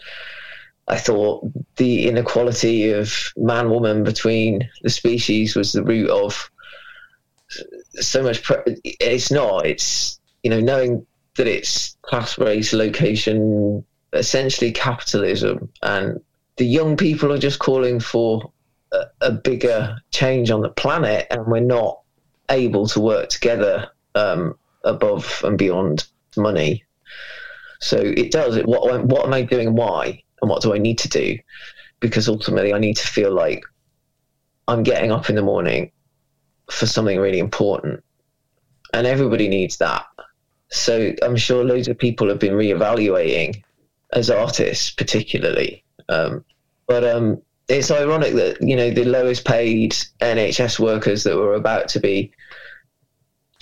[0.87, 1.45] I thought
[1.77, 6.49] the inequality of man woman between the species was the root of
[7.95, 8.43] so much.
[8.43, 9.65] Pre- it's not.
[9.65, 11.05] It's you know knowing
[11.35, 16.19] that it's class, race, location, essentially capitalism, and
[16.57, 18.51] the young people are just calling for
[18.91, 21.99] a, a bigger change on the planet, and we're not
[22.49, 26.05] able to work together um, above and beyond
[26.35, 26.83] money.
[27.79, 28.57] So it does.
[28.57, 29.75] It, what, what am I doing?
[29.75, 30.22] Why?
[30.43, 31.39] And what do I need to do?
[32.01, 33.63] Because ultimately, I need to feel like
[34.67, 35.89] I'm getting up in the morning
[36.69, 38.03] for something really important.
[38.93, 40.05] And everybody needs that.
[40.69, 43.63] So I'm sure loads of people have been reevaluating
[44.11, 45.85] as artists, particularly.
[46.09, 46.43] Um,
[46.87, 51.87] but um, it's ironic that, you know, the lowest paid NHS workers that were about
[51.89, 52.33] to be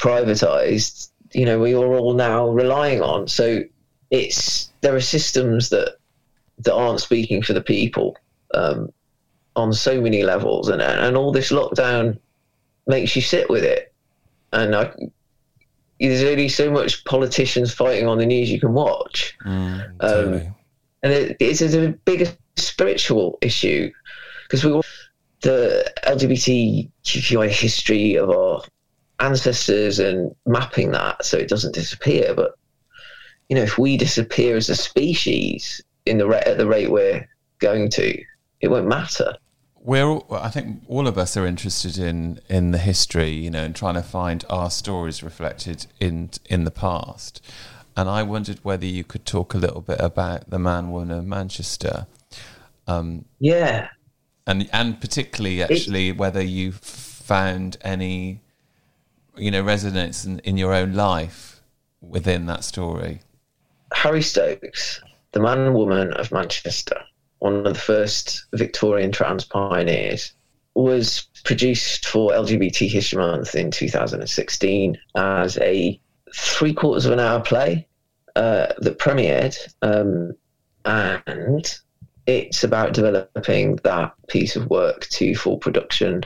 [0.02, 3.28] privatized, you know, we are all now relying on.
[3.28, 3.62] So
[4.10, 5.98] it's, there are systems that
[6.64, 8.18] that aren't speaking for the people
[8.54, 8.92] um,
[9.56, 12.20] on so many levels, and and all this lockdown
[12.88, 13.94] makes you sit with it.
[14.54, 14.94] And I,
[16.00, 20.52] there's only so much politicians fighting on the news you can watch, mm, um, totally.
[21.04, 23.92] and it, it's a bigger spiritual issue
[24.44, 24.84] because we all
[25.42, 28.62] the LGBTQI history of our
[29.20, 32.34] ancestors and mapping that so it doesn't disappear.
[32.34, 32.56] But
[33.50, 37.28] you know, if we disappear as a species, in the rate at the rate we're
[37.60, 38.24] going to,
[38.60, 39.36] it won't matter.
[39.84, 43.76] We're, I think, all of us are interested in in the history, you know, and
[43.76, 47.44] trying to find our stories reflected in in the past.
[47.98, 51.26] And I wondered whether you could talk a little bit about the man, woman of
[51.26, 52.06] Manchester.
[52.88, 53.90] Um, yeah,
[54.46, 58.42] and and particularly actually it, whether you found any,
[59.36, 61.62] you know, resonance in, in your own life
[62.02, 63.22] within that story.
[63.94, 65.02] Harry Stokes
[65.32, 67.02] the Man and Woman of Manchester,
[67.40, 70.34] one of the first Victorian trans pioneers,
[70.74, 76.00] was produced for LGBT History Month in 2016 as a
[76.34, 77.88] three quarters of an hour play
[78.36, 79.58] uh, that premiered.
[79.82, 80.32] Um,
[80.86, 81.80] and
[82.26, 86.24] it's about developing that piece of work to full production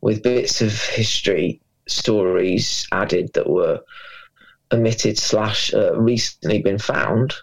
[0.00, 3.80] with bits of history stories added that were
[4.72, 7.34] omitted slash uh, recently been found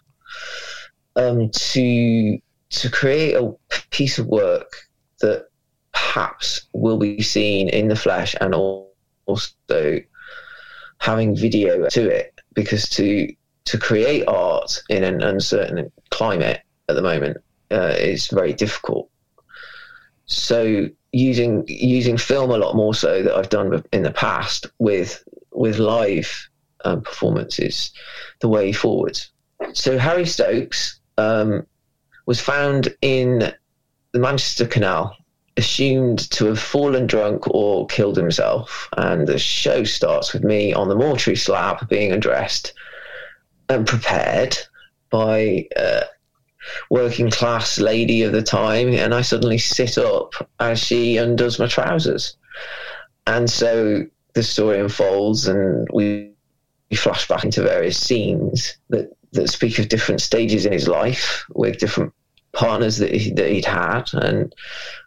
[1.15, 2.39] um, to
[2.69, 3.53] to create a
[3.91, 4.71] piece of work
[5.21, 5.47] that
[5.93, 10.01] perhaps will be seen in the flesh and also
[10.99, 12.39] having video to it.
[12.53, 13.33] Because to
[13.65, 17.37] to create art in an uncertain climate at the moment
[17.71, 19.09] uh, is very difficult.
[20.27, 25.23] So using using film a lot more so that I've done in the past with
[25.51, 26.49] with live
[26.83, 27.91] um, performances
[28.41, 29.17] the way forward.
[29.73, 31.65] So Harry Stokes um,
[32.25, 33.53] was found in
[34.11, 35.15] the Manchester Canal,
[35.57, 38.89] assumed to have fallen drunk or killed himself.
[38.97, 42.73] And the show starts with me on the mortuary slab being undressed
[43.69, 44.57] and prepared
[45.09, 46.03] by a
[46.89, 48.89] working class lady of the time.
[48.89, 52.35] And I suddenly sit up as she undoes my trousers.
[53.27, 56.31] And so the story unfolds and we
[56.95, 61.77] flash back into various scenes that that speak of different stages in his life with
[61.77, 62.13] different
[62.53, 64.13] partners that, he, that he'd had.
[64.13, 64.53] And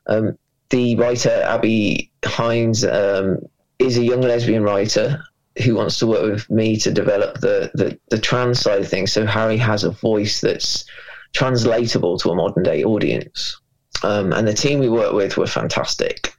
[0.07, 0.39] um,
[0.71, 3.39] the writer, Abby Hines, um,
[3.79, 5.23] is a young lesbian writer
[5.65, 9.13] who wants to work with me to develop the, the, the trans side of things.
[9.13, 10.85] So Harry has a voice that's
[11.33, 13.61] translatable to a modern day audience.
[14.03, 16.33] Um, and the team we work with were fantastic.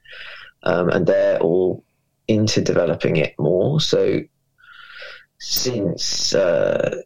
[0.63, 1.83] Um, and they're all
[2.27, 3.81] into developing it more.
[3.81, 4.21] So
[5.39, 7.01] since uh,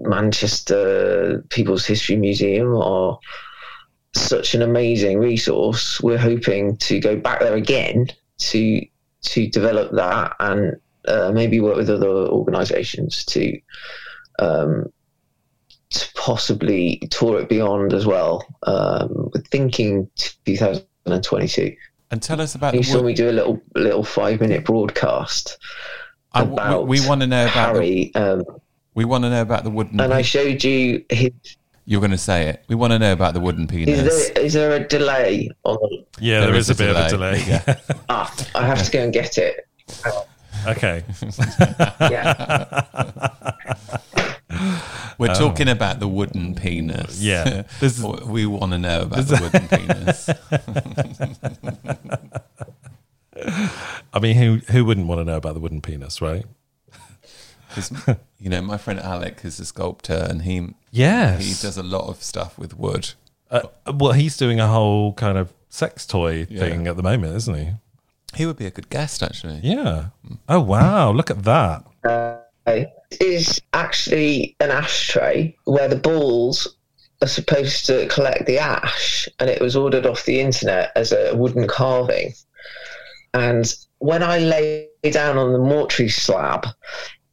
[0.00, 3.18] Manchester People's History Museum are
[4.14, 6.00] such an amazing resource.
[6.00, 8.86] We're hoping to go back there again to
[9.22, 10.76] to develop that and
[11.06, 13.60] uh, maybe work with other organisations to
[14.38, 14.92] um,
[15.90, 18.44] to possibly tour it beyond as well.
[18.62, 21.76] Um, we're thinking 2022.
[22.10, 22.74] And tell us about.
[22.74, 25.58] You saw me do a little little five minute broadcast.
[26.32, 28.10] I, we, we want to know about Harry.
[28.14, 28.44] The, um,
[28.94, 29.92] we want to know about the wooden.
[29.92, 30.04] Penis.
[30.04, 31.30] And I showed you his.
[31.86, 32.62] You're going to say it.
[32.68, 33.98] We want to know about the wooden penis.
[33.98, 35.78] Is there, is there a delay on.
[36.20, 37.38] Yeah, There there is is, a a bit of a delay.
[37.42, 37.44] delay.
[37.48, 37.74] Yeah.
[38.08, 39.66] Ah, I have to go and get it.
[40.66, 41.02] okay.
[42.10, 42.82] Yeah.
[45.18, 47.18] We're talking about the wooden penis.
[47.20, 47.24] Oh.
[47.24, 47.62] Yeah.
[47.80, 50.30] This is- we want to know about the wooden penis.
[54.12, 56.44] I mean, who who wouldn't want to know about the wooden penis, right?
[57.74, 57.92] 'Cause,
[58.38, 61.42] you know, my friend Alec is a sculptor, and he Yes.
[61.44, 63.10] he does a lot of stuff with wood.
[63.50, 63.62] Uh,
[63.92, 66.60] well, he's doing a whole kind of sex toy Yeah.
[66.60, 67.68] thing at the moment, isn't he?
[68.34, 69.60] He would be a good guest, actually.
[69.62, 70.06] Yeah.
[70.48, 71.10] Oh wow!
[71.12, 71.84] Look at that.
[72.66, 72.88] It
[73.20, 76.68] is actually an ashtray where the balls
[77.22, 81.34] are supposed to collect the ash, and it was ordered off the internet as a
[81.34, 82.32] wooden carving.
[83.34, 86.66] And when I lay down on the mortuary slab,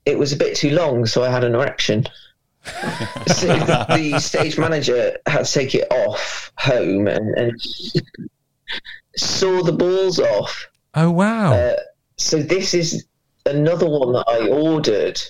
[0.07, 2.07] it was a bit too long, so I had an erection.
[3.27, 7.61] so the, stage manager had to take it off home and, and
[9.17, 10.69] saw the balls off.
[10.93, 11.53] Oh wow!
[11.53, 11.75] Uh,
[12.15, 13.05] so this is
[13.45, 15.21] another one that I ordered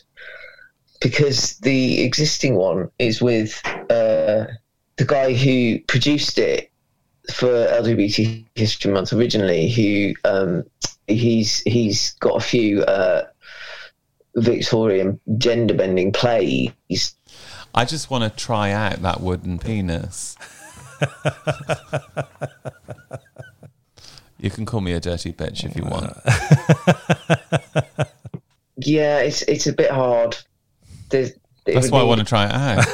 [1.02, 4.46] because the existing one is with uh,
[4.98, 6.72] the guy who produced it
[7.34, 9.70] for LGBT History Month originally.
[9.70, 10.64] Who um,
[11.08, 13.26] he's he's got a few uh,
[14.38, 17.16] Victorian gender bending plays.
[17.76, 20.36] I just want to try out that wooden penis.
[24.40, 26.18] you can call me a dirty bitch if you want.
[28.78, 30.38] Yeah, it's it's a bit hard.
[31.10, 31.34] There's,
[31.66, 32.86] That's would why I want to try it out.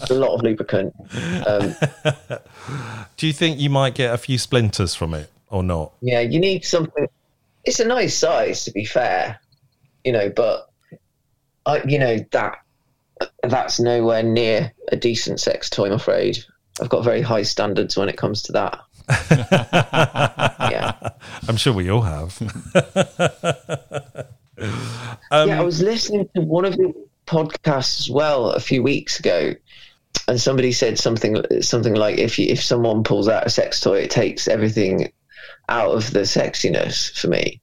[0.10, 0.94] a lot of lubricant.
[1.46, 1.74] Um,
[3.16, 5.92] Do you think you might get a few splinters from it or not?
[6.02, 7.06] Yeah, you need something.
[7.64, 9.40] It's a nice size, to be fair,
[10.04, 10.68] you know, but
[11.66, 12.58] I, you know that
[13.42, 15.86] that's nowhere near a decent sex toy.
[15.86, 16.38] I'm afraid
[16.80, 18.80] I've got very high standards when it comes to that.
[20.70, 21.10] yeah,
[21.46, 22.38] I'm sure we all have.
[24.58, 24.80] yeah.
[25.30, 26.92] I was listening to one of the
[27.26, 29.54] podcasts as well a few weeks ago,
[30.26, 34.00] and somebody said something something like if you, if someone pulls out a sex toy,
[34.00, 35.12] it takes everything
[35.68, 37.60] out of the sexiness for me.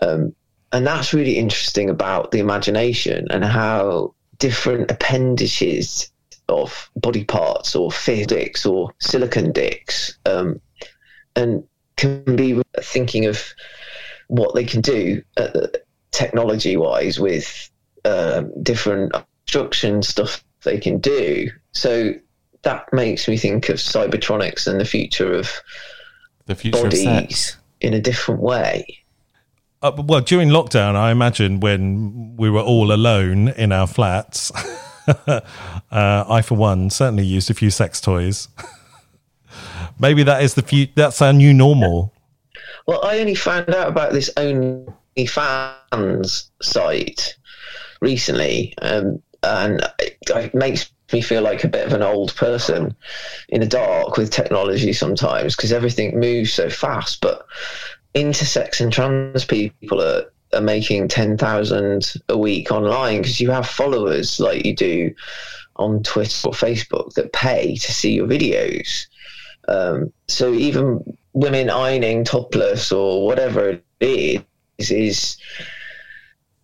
[0.00, 0.34] Um,
[0.72, 6.10] and that's really interesting about the imagination and how different appendages
[6.48, 10.60] of body parts or fish dicks or silicon dicks um,
[11.36, 11.62] and
[11.96, 13.42] can be thinking of
[14.28, 15.68] what they can do uh,
[16.10, 17.70] technology wise with
[18.04, 22.12] um, different obstruction stuff they can do so
[22.62, 25.50] that makes me think of cybertronics and the future of
[26.46, 27.04] The future of sex.
[27.04, 29.02] bodies in a different way
[29.82, 34.52] Uh, well, during lockdown, I imagine when we were all alone in our flats,
[35.26, 35.40] uh,
[35.90, 38.46] I, for one, certainly used a few sex toys.
[39.98, 42.14] Maybe that is the few, that's our new normal.
[42.86, 44.90] Well, I only found out about this OnlyFans
[46.62, 47.36] site
[48.00, 52.94] recently, um, and it, it makes me feel like a bit of an old person
[53.48, 57.20] in the dark with technology sometimes because everything moves so fast.
[57.20, 57.46] But
[58.14, 64.40] intersex and trans people are, are making 10,000 a week online because you have followers
[64.40, 65.14] like you do
[65.76, 69.06] on Twitter or Facebook that pay to see your videos.
[69.68, 74.44] Um, so even women ironing topless or whatever it
[74.78, 75.36] is is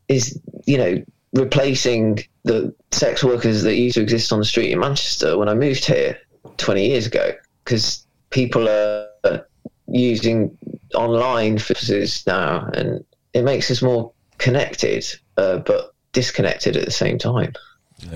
[0.09, 1.03] is you know
[1.35, 2.19] replacing
[2.49, 5.85] the sex workers that used to exist on the street in Manchester when I moved
[5.85, 6.19] here
[6.57, 7.33] 20 years ago
[7.63, 9.07] because people are
[9.87, 10.57] using
[10.95, 15.05] online services now and it makes us more connected
[15.37, 17.53] uh, but disconnected at the same time.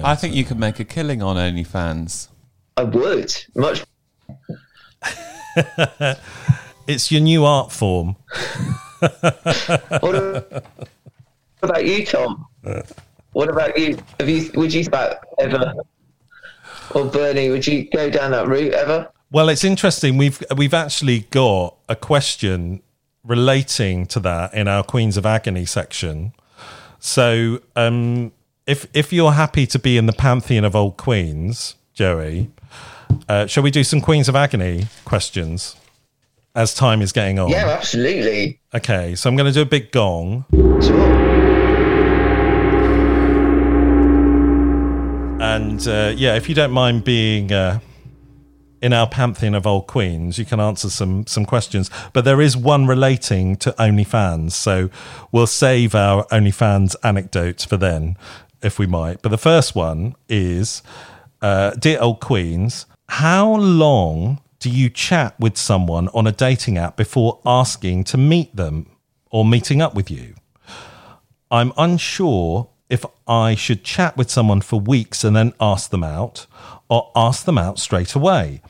[0.02, 2.28] I think you could make a killing on OnlyFans.
[2.76, 3.84] I would much
[6.86, 8.16] It's your new art form.
[11.60, 12.46] What about you, Tom?
[13.32, 13.98] What about you?
[14.20, 14.50] Have you?
[14.54, 15.74] Would you about ever?
[16.94, 19.10] Or Bernie, would you go down that route ever?
[19.30, 20.18] Well, it's interesting.
[20.18, 22.82] We've we've actually got a question
[23.24, 26.32] relating to that in our Queens of Agony section.
[26.98, 28.32] So, um,
[28.66, 32.50] if if you're happy to be in the pantheon of old queens, Joey,
[33.28, 35.76] uh, shall we do some Queens of Agony questions
[36.54, 37.48] as time is getting on?
[37.48, 38.60] Yeah, absolutely.
[38.74, 40.44] Okay, so I'm going to do a big gong,
[40.82, 41.21] Sure.
[45.56, 47.52] And uh, yeah, if you don't mind being.
[47.52, 47.80] Uh,
[48.80, 51.88] in our pantheon of old queens, you can answer some some questions.
[52.12, 54.90] But there is one relating to OnlyFans, so
[55.30, 58.16] we'll save our OnlyFans anecdotes for then.
[58.62, 59.20] if we might.
[59.22, 60.82] But the first one is
[61.40, 66.96] uh, Dear Old Queens, how long do you chat with someone on a dating app
[66.96, 68.86] before asking to meet them
[69.30, 70.34] or meeting up with you?
[71.50, 76.46] I'm unsure if I should chat with someone for weeks and then ask them out
[76.90, 78.60] or ask them out straight away.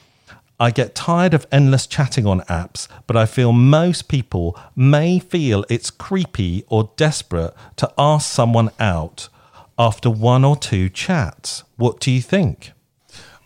[0.60, 5.64] I get tired of endless chatting on apps, but I feel most people may feel
[5.68, 9.28] it's creepy or desperate to ask someone out
[9.76, 11.64] after one or two chats.
[11.74, 12.70] What do you think?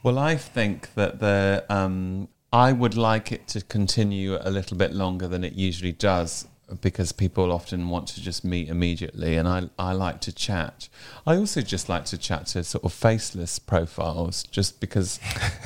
[0.03, 4.93] Well, I think that the um, I would like it to continue a little bit
[4.93, 6.47] longer than it usually does
[6.81, 10.89] because people often want to just meet immediately and I, I like to chat.
[11.27, 15.21] I also just like to chat to sort of faceless profiles just because,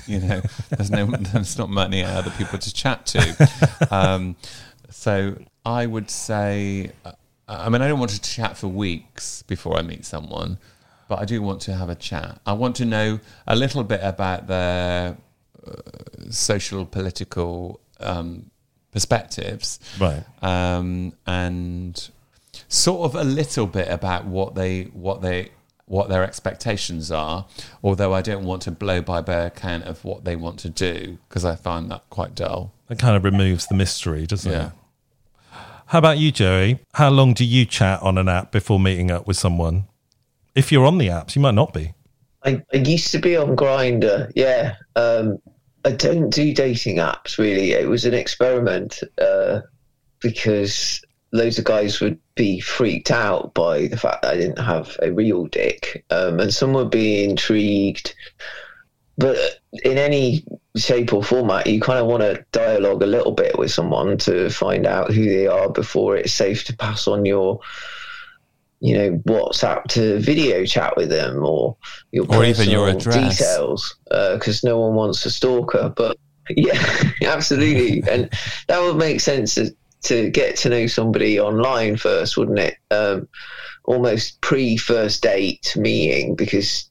[0.07, 3.49] you know, there's no there's not many other people to chat to.
[3.91, 4.37] Um,
[4.91, 7.13] so I would say, uh,
[7.49, 10.59] I mean, I don't want to chat for weeks before I meet someone,
[11.09, 12.41] but I do want to have a chat.
[12.47, 15.17] I want to know a little bit about their
[15.67, 15.73] uh,
[16.31, 18.51] social, political um,
[18.93, 20.23] perspectives, Right.
[20.43, 22.09] um, and
[22.69, 25.51] sort of a little bit about what they what they
[25.87, 27.47] what their expectations are.
[27.83, 31.19] Although I don't want to blow by their account of what they want to do
[31.29, 32.73] because I find that quite dull.
[32.89, 34.67] It kind of removes the mystery, doesn't Yeah.
[34.69, 34.73] it?
[35.87, 36.79] How about you, Joey?
[36.95, 39.85] How long do you chat on an app before meeting up with someone?
[40.55, 41.95] If you're on the apps, you might not be.
[42.45, 44.77] I, I used to be on Grindr, yeah.
[44.95, 45.39] Um,
[45.85, 47.73] I don't do dating apps really.
[47.73, 49.61] It was an experiment uh,
[50.21, 51.01] because
[51.33, 55.13] loads of guys would be freaked out by the fact that I didn't have a
[55.13, 58.15] real dick, um, and some would be intrigued.
[59.17, 60.45] But in any
[60.77, 64.49] shape or format, you kind of want to dialogue a little bit with someone to
[64.51, 67.61] find out who they are before it's safe to pass on your
[68.81, 71.77] you know, WhatsApp to video chat with them or
[72.13, 73.39] your Or even your personal address.
[73.39, 75.93] details because no one wants a stalker.
[75.95, 76.17] But
[76.51, 78.03] yeah, absolutely.
[78.11, 78.31] and
[78.69, 79.75] that would make sense to,
[80.05, 82.77] to get to know somebody online first, wouldn't it?
[82.91, 83.29] Um,
[83.85, 86.89] almost pre first date meeting because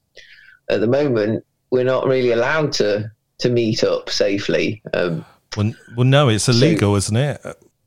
[0.68, 4.80] at the moment we're not really allowed to, to meet up safely.
[4.94, 5.24] Um,
[5.56, 7.40] Well, well no, it's illegal, isn't it?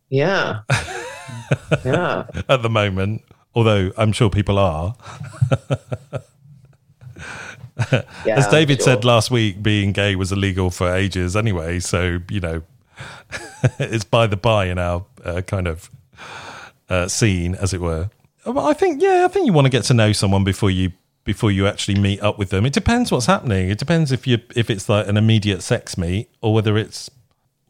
[0.10, 0.60] yeah.
[1.86, 2.26] yeah.
[2.50, 3.24] At the moment,
[3.56, 4.96] although I'm sure people are.
[8.26, 8.86] Yeah, As David sure.
[8.86, 11.80] said last week, being gay was illegal for ages anyway.
[11.80, 12.62] So, you know,
[13.80, 15.90] it's by the by in our uh, kind of
[16.90, 18.10] uh, scene, as it were.
[18.46, 20.92] I think, yeah, I think you want to get to know someone before you
[21.24, 22.66] before you actually meet up with them.
[22.66, 23.70] It depends what's happening.
[23.70, 27.10] It depends if you if it's like an immediate sex meet or whether it's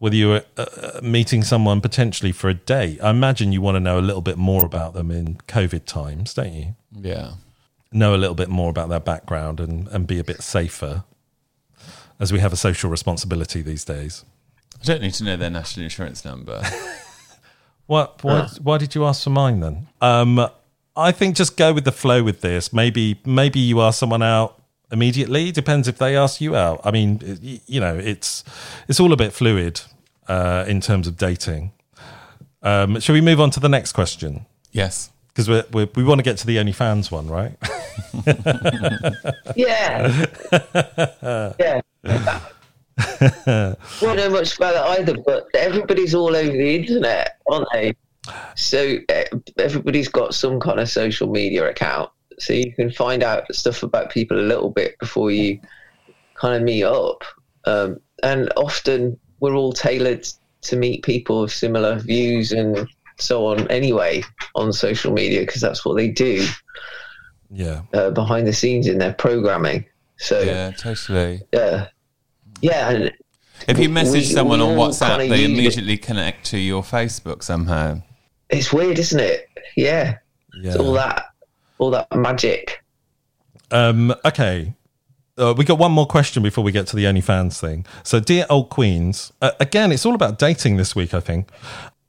[0.04, 3.02] whether you're uh, uh, meeting someone potentially for a date.
[3.02, 6.34] I imagine you want to know a little bit more about them in COVID times,
[6.34, 6.76] don't you?
[6.92, 7.36] Yeah.
[7.94, 11.06] know a little bit more about their background and, and be a bit safer
[12.20, 14.26] as we have a social responsibility these days.
[14.82, 16.62] I don't need to know their national insurance number.
[17.86, 19.88] What, what, why did you ask for mine then?
[20.00, 20.50] Um,
[20.96, 22.72] I think just go with the flow with this.
[22.72, 25.52] Maybe, maybe you ask someone out immediately.
[25.52, 26.80] Depends if they ask you out.
[26.86, 28.46] I mean, you know, it's,
[28.88, 29.82] it's all a bit fluid
[30.28, 31.72] uh, in terms of dating.
[32.62, 34.46] Um, shall we move on to the next question?
[34.72, 35.10] yes.
[35.28, 37.58] Because we we we want to get to the OnlyFans one, right?
[39.56, 40.26] Yeah.
[41.60, 41.82] yeah.
[44.00, 47.96] don't know much about it either, but everybody's all over the internet, aren't they?
[48.56, 49.24] So uh,
[49.58, 54.12] everybody's got some kind of social media account, so you can find out stuff about
[54.12, 55.60] people a little bit before you
[56.36, 57.24] kind of meet up.
[57.66, 60.26] Um, and often we're all tailored
[60.62, 62.88] to meet people of similar views and
[63.18, 64.24] so on anyway
[64.56, 66.48] on social media because that's what they do
[67.52, 67.82] yeah.
[67.94, 69.84] uh, behind the scenes in their programming.
[70.16, 71.42] So Yeah, totally.
[71.52, 71.88] yeah,
[72.62, 73.12] yeah, and
[73.68, 75.52] If you message we someone on WhatsApp, they use it.
[75.52, 78.02] immediately connect to your Facebook somehow.
[78.50, 79.50] it's weird, isn't it?
[79.76, 80.20] Yeah,
[80.54, 80.82] it's Yeah.
[80.82, 81.26] all that,
[81.80, 82.82] all that magic.
[83.72, 84.74] Um, okay.
[85.36, 87.86] Uh, we got one more question before we get to the OnlyFans thing.
[88.04, 91.50] So, dear old queens, uh, again, it's all about dating this week, I think.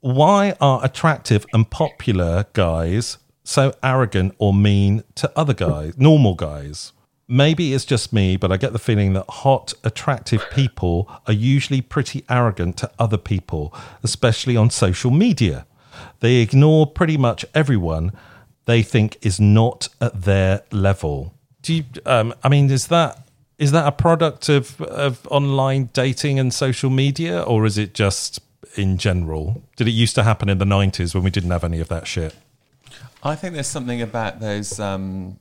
[0.01, 6.91] Why are attractive and popular guys so arrogant or mean to other guys, normal guys?
[7.27, 11.81] Maybe it's just me, but I get the feeling that hot, attractive people are usually
[11.81, 13.73] pretty arrogant to other people,
[14.03, 15.65] especially on social media.
[16.19, 18.11] They ignore pretty much everyone
[18.65, 21.34] they think is not at their level.
[21.65, 21.83] Do you?
[22.05, 26.89] Um, I mean, is that is that a product of of online dating and social
[26.91, 28.39] media, or is it just
[28.75, 29.63] in general?
[29.75, 32.05] Did it used to happen in the nineties when we didn't have any of that
[32.07, 32.35] shit?
[33.23, 35.39] I think there's something about those, um,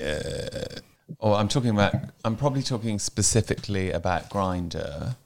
[0.00, 0.78] uh,
[1.18, 1.92] or I'm talking about,
[2.24, 5.16] I'm probably talking specifically about Grindr,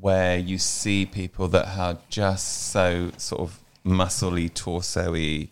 [0.00, 5.48] where you see people that are just so sort of muscly, torso-y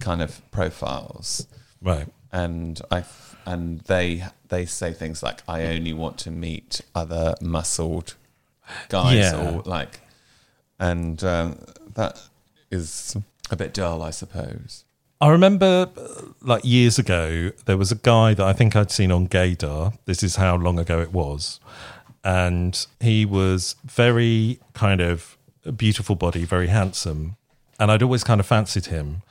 [0.00, 1.46] kind of profiles,
[1.80, 2.08] Right.
[2.32, 3.00] and I
[3.46, 8.14] and they they say things like, "I only want to meet other muscled
[8.88, 9.36] guys," Yeah.
[9.56, 10.00] or like,
[10.78, 11.58] and um,
[11.94, 12.20] that
[12.70, 13.16] is
[13.50, 14.84] a bit dull, I suppose.
[15.20, 15.88] I remember,
[16.40, 19.96] like years ago, there was a guy that I think I'd seen on Gaydar.
[20.04, 21.60] This is how long ago it was,
[22.24, 27.36] and he was very kind of a beautiful body, very handsome,
[27.78, 29.22] and I'd always kind of fancied him.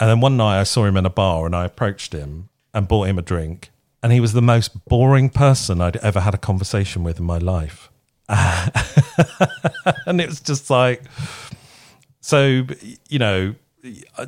[0.00, 2.86] And then one night I saw him in a bar, and I approached him and
[2.86, 3.70] bought him a drink,
[4.02, 7.38] and he was the most boring person I'd ever had a conversation with in my
[7.38, 7.90] life.
[8.28, 11.02] and it was just like,
[12.20, 12.66] so
[13.08, 13.54] you know,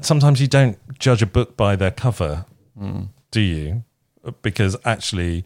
[0.01, 2.47] sometimes you don't judge a book by their cover,
[2.77, 3.03] hmm.
[3.31, 3.85] do you?
[4.41, 5.45] Because actually,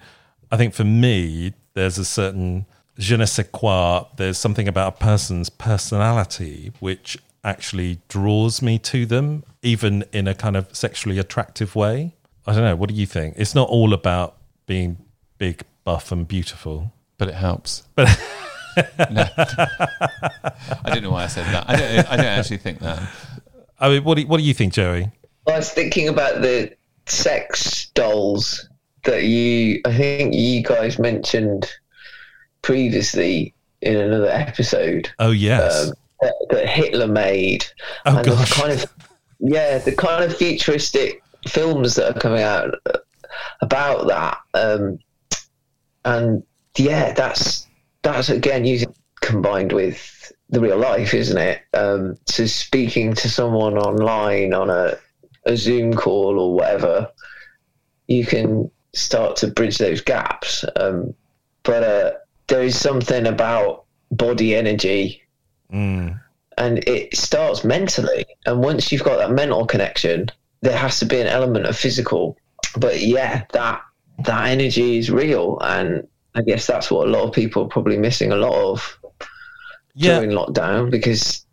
[0.53, 2.67] I think for me, there's a certain
[2.99, 4.05] je ne sais quoi.
[4.17, 10.35] There's something about a person's personality which actually draws me to them, even in a
[10.35, 12.15] kind of sexually attractive way.
[12.47, 12.77] I don't know.
[12.77, 13.35] What do you think?
[13.37, 14.37] It's not all about
[14.67, 14.99] being
[15.39, 16.93] big, buff, and beautiful.
[17.19, 17.85] But it helps.
[18.75, 19.27] But no.
[19.37, 21.69] I don't know why I said that.
[21.69, 22.11] I don't.
[22.11, 23.07] I don't actually think that.
[23.79, 25.11] I mean, what do, what do you think, Joey?
[25.47, 26.75] I was thinking about the
[27.05, 28.69] sex dolls
[29.05, 31.71] that you, I think you guys mentioned
[32.63, 37.67] previously in another episode Oh yes, um, that, that Hitler made.
[38.07, 38.53] Oh, and the gosh.
[38.53, 38.87] kind of
[39.41, 42.75] yeah, the kind of futuristic films that are coming out
[43.61, 44.39] about that.
[44.55, 44.99] Um,
[46.05, 46.43] and
[46.77, 47.67] yeah, that's
[48.03, 51.63] that's again using combined with the real life, isn't it?
[51.73, 54.99] Um, so speaking to someone online on a,
[55.47, 57.09] a Zoom call or whatever,
[58.07, 60.65] you can start to bridge those gaps.
[60.77, 61.15] Um,
[61.63, 62.13] but uh,
[62.49, 65.23] there is something about body energy
[66.59, 68.27] and it starts mentally.
[68.45, 70.29] And once you've got that mental connection,
[70.63, 72.37] there has to be an element of physical.
[72.77, 73.83] But yeah, that
[74.25, 77.99] that energy is real, and I guess that's what a lot of people are probably
[77.99, 78.99] missing a lot of
[79.95, 80.19] yeah.
[80.19, 81.45] during lockdown because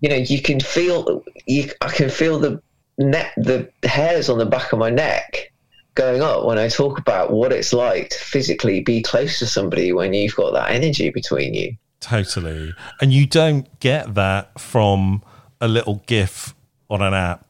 [0.00, 2.60] you know you can feel you I can feel the
[2.98, 5.52] neck the hairs on the back of my neck
[5.94, 9.92] going up when I talk about what it's like to physically be close to somebody
[9.92, 11.76] when you've got that energy between you.
[12.00, 12.72] Totally.
[13.00, 15.22] And you don't get that from
[15.60, 16.54] a little GIF
[16.88, 17.49] on an app.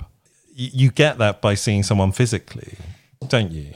[0.63, 2.75] You get that by seeing someone physically,
[3.29, 3.73] don't you?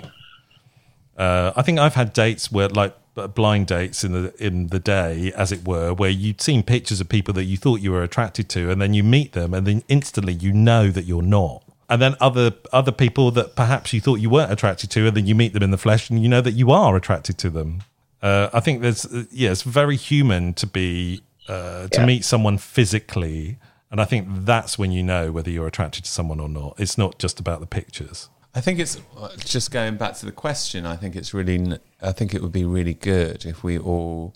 [1.16, 2.94] Uh, I think I've had dates where, like,
[3.34, 7.08] blind dates in the in the day, as it were, where you'd seen pictures of
[7.08, 9.82] people that you thought you were attracted to, and then you meet them, and then
[9.88, 11.62] instantly you know that you're not.
[11.88, 15.26] And then other other people that perhaps you thought you weren't attracted to, and then
[15.26, 17.82] you meet them in the flesh, and you know that you are attracted to them.
[18.20, 22.06] Uh, I think there's uh, yeah, it's very human to be uh, to Yeah.
[22.06, 23.58] meet someone physically,
[23.94, 26.74] and I think that's when you know whether you're attracted to someone or not.
[26.78, 28.28] It's not just about the pictures.
[28.52, 29.00] I think it's
[29.38, 30.84] just going back to the question.
[30.84, 31.78] I think it's really.
[32.02, 34.34] I think it would be really good if we all,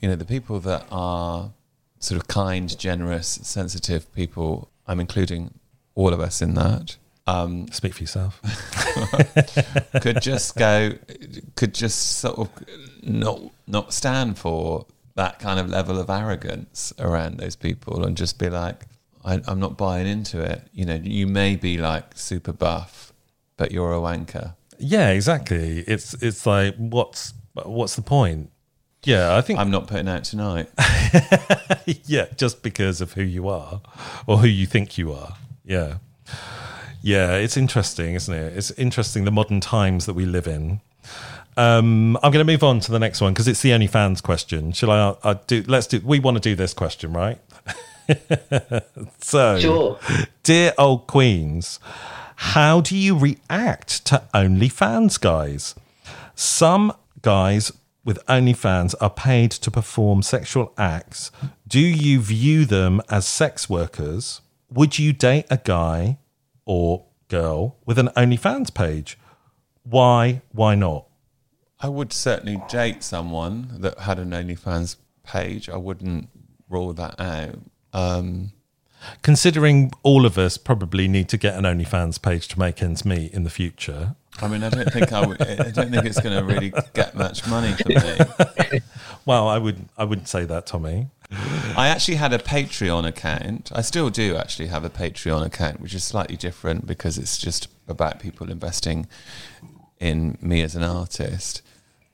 [0.00, 1.52] you know, the people that are
[1.98, 4.70] sort of kind, generous, sensitive people.
[4.86, 5.52] I'm including
[5.94, 6.96] all of us in that.
[7.26, 8.40] Um, Speak for yourself.
[10.00, 10.92] could just go,
[11.56, 12.48] could just sort of
[13.02, 18.38] not not stand for that kind of level of arrogance around those people, and just
[18.38, 18.86] be like,
[19.24, 20.62] I, I'm not buying into it.
[20.72, 23.12] You know, you may be like super buff,
[23.56, 24.54] but you're a wanker.
[24.78, 25.80] Yeah, exactly.
[25.80, 28.50] It's it's like what's what's the point?
[29.04, 30.68] Yeah, I think I'm not putting out tonight.
[32.06, 33.82] yeah, just because of who you are
[34.26, 35.36] or who you think you are.
[35.64, 35.98] Yeah.
[37.02, 38.56] Yeah, it's interesting, isn't it?
[38.56, 40.80] It's interesting the modern times that we live in.
[41.56, 44.72] Um, I'm going to move on to the next one because it's the OnlyFans question.
[44.72, 45.62] Shall I, I do?
[45.66, 46.00] Let's do.
[46.02, 47.38] We want to do this question, right?
[49.20, 49.98] so, Sure.
[50.42, 51.78] dear old queens,
[52.36, 55.74] how do you react to OnlyFans guys?
[56.34, 56.92] Some
[57.22, 57.72] guys
[58.04, 61.30] with OnlyFans are paid to perform sexual acts.
[61.66, 64.40] Do you view them as sex workers?
[64.70, 66.18] Would you date a guy
[66.66, 69.18] or girl with an OnlyFans page?
[69.84, 70.42] Why?
[70.52, 71.06] Why not?
[71.80, 75.68] I would certainly date someone that had an OnlyFans page.
[75.68, 76.28] I wouldn't
[76.68, 77.58] rule that out.
[77.94, 78.52] Um,
[79.22, 83.32] Considering all of us probably need to get an OnlyFans page to make ends meet
[83.32, 84.16] in the future.
[84.40, 85.40] I mean, I don't think I would.
[85.40, 88.80] I don't think it's going to really get much money for me.
[89.26, 91.08] Well, I would I wouldn't say that, Tommy.
[91.30, 93.72] I actually had a Patreon account.
[93.74, 97.68] I still do actually have a Patreon account, which is slightly different because it's just
[97.88, 99.06] about people investing
[99.98, 101.62] in me as an artist.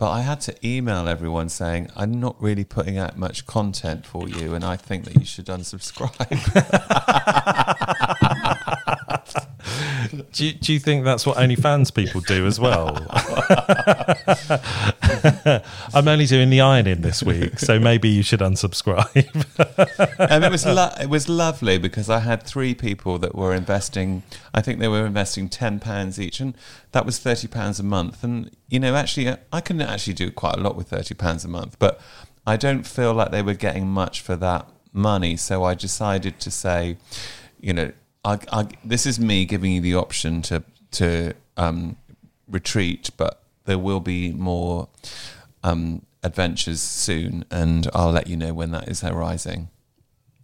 [0.01, 4.27] But I had to email everyone saying I'm not really putting out much content for
[4.27, 6.17] you, and I think that you should unsubscribe.
[10.33, 13.07] Do you, do you think that's what OnlyFans people do as well?
[15.95, 19.35] I'm only doing the ironing this week, so maybe you should unsubscribe.
[20.19, 23.55] and um, it was lo- it was lovely because I had three people that were
[23.55, 24.23] investing.
[24.55, 26.55] I think they were investing ten pounds each, and
[26.93, 28.25] that was thirty pounds a month.
[28.25, 31.45] And you know, actually, uh, I can actually do quite a lot with thirty pounds
[31.45, 32.01] a month, but
[32.47, 35.37] I don't feel like they were getting much for that money.
[35.37, 36.97] So I decided to say,
[37.61, 37.93] you know,
[38.25, 40.63] I, I, this is me giving you the option to
[40.93, 41.97] to um,
[42.49, 44.89] retreat, but there will be more
[45.63, 49.69] um, adventures soon, and I'll let you know when that is arising.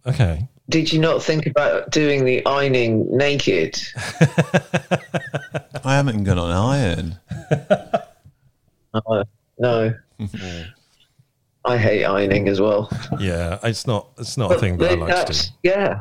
[0.05, 0.47] okay.
[0.69, 3.79] Did you not think about doing the ironing naked?
[5.85, 7.19] I haven't gone on iron.
[8.93, 9.23] Uh,
[9.59, 9.93] no.
[11.65, 12.89] I hate ironing as well.
[13.19, 15.39] Yeah, it's not it's not a thing that I like to do.
[15.61, 15.99] Yeah,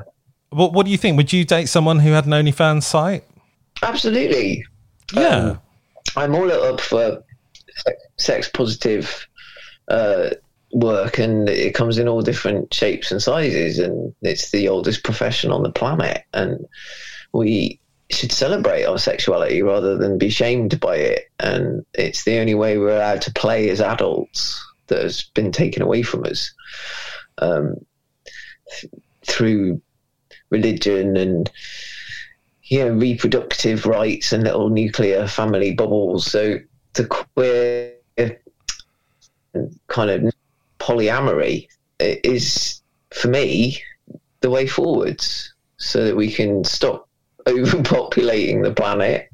[0.51, 1.17] What What do you think?
[1.17, 3.25] Would you date someone who had an OnlyFans site?
[3.83, 4.65] absolutely.
[5.15, 5.37] Yeah.
[5.37, 5.61] Um,
[6.17, 7.23] I'm all up for
[8.17, 9.27] sex, positive
[9.89, 10.31] uh,
[10.73, 15.51] work, and it comes in all different shapes and sizes, and it's the oldest profession
[15.51, 16.67] on the planet, and
[17.33, 17.79] we
[18.11, 21.25] should celebrate our sexuality rather than be shamed by it.
[21.41, 25.83] And it's the only way we're allowed to play as adults that has been taken
[25.83, 26.53] away from us
[27.39, 27.75] um,
[28.79, 28.93] th-
[29.27, 29.83] through
[30.51, 31.51] religion and
[32.65, 36.31] you know reproductive rights and little nuclear family bubbles.
[36.31, 36.59] So
[36.95, 37.93] the queer
[39.89, 40.33] kind of
[40.79, 41.69] polyamory
[41.99, 43.83] is for me
[44.41, 47.09] the way forwards, so that we can stop
[47.47, 49.31] overpopulating the planet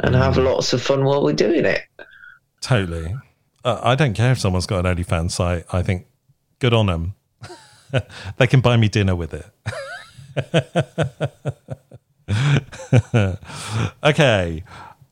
[0.00, 1.82] and have lots of fun while we're doing it.
[2.60, 3.14] Totally.
[3.64, 5.64] Uh, I don't care if someone's got an OnlyFans site.
[5.72, 6.06] I think
[6.58, 7.14] good on them.
[8.38, 9.46] they can buy me dinner with it.
[14.04, 14.62] okay,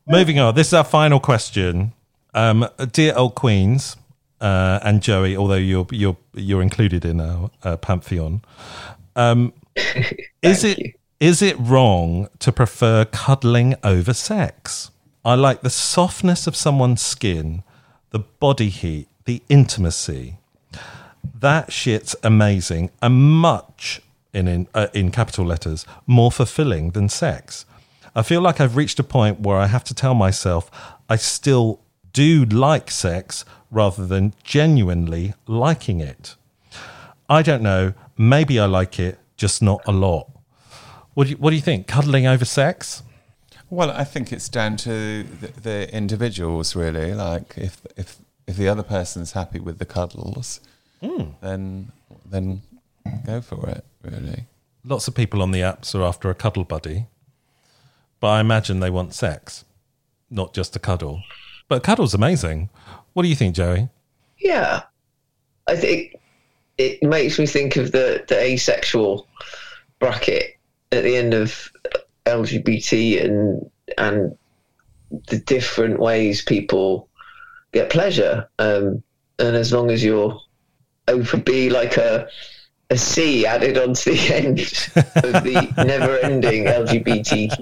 [0.07, 0.55] moving on.
[0.55, 1.93] This is our final question.
[2.35, 3.97] Um, dear old queens
[4.41, 8.41] uh, and Joey, although you're you're you're included in our uh, pantheon,
[9.17, 9.53] um,
[10.43, 14.91] is it is it wrong to prefer cuddling over sex?
[15.25, 17.63] I like the softness of someone's skin,
[18.11, 20.39] the body heat, the intimacy.
[21.39, 24.03] That shit's amazing and much
[24.33, 27.67] in in, uh, in capital letters more fulfilling than sex.
[28.15, 30.71] I feel like I've reached a point where I have to tell myself
[31.09, 31.81] I still
[32.13, 36.37] do like sex rather than genuinely liking it.
[37.29, 37.95] I don't know.
[38.19, 40.31] Maybe I like it, just not a lot.
[41.15, 41.87] What do you, what do you think?
[41.87, 43.03] Cuddling over sex?
[43.71, 47.15] Well, I think it's down to the, the individuals, really.
[47.15, 50.61] Like if if if the other person's happy with the cuddles,
[51.41, 51.93] then
[52.31, 52.63] then
[53.25, 53.85] go for it.
[54.03, 54.47] Really.
[54.85, 57.07] Lots of people on the apps are after a cuddle buddy,
[58.21, 59.65] but I imagine they want sex,
[60.31, 61.23] not just a cuddle.
[61.69, 62.69] But cuddle's amazing.
[63.13, 63.89] What do you think, Joey?
[64.39, 64.83] Yeah,
[65.69, 66.17] I think
[66.79, 69.29] it makes me think of the the asexual
[69.99, 70.59] bracket
[70.91, 71.71] at the end of
[72.27, 74.37] LGBT and and
[75.29, 77.09] the different ways people
[77.73, 78.49] get pleasure.
[78.59, 79.03] Um,
[79.39, 80.41] and as long as you're
[81.09, 82.29] over be like a
[82.93, 84.61] a C added onto the end
[85.25, 87.59] of the never-ending LGBTQ,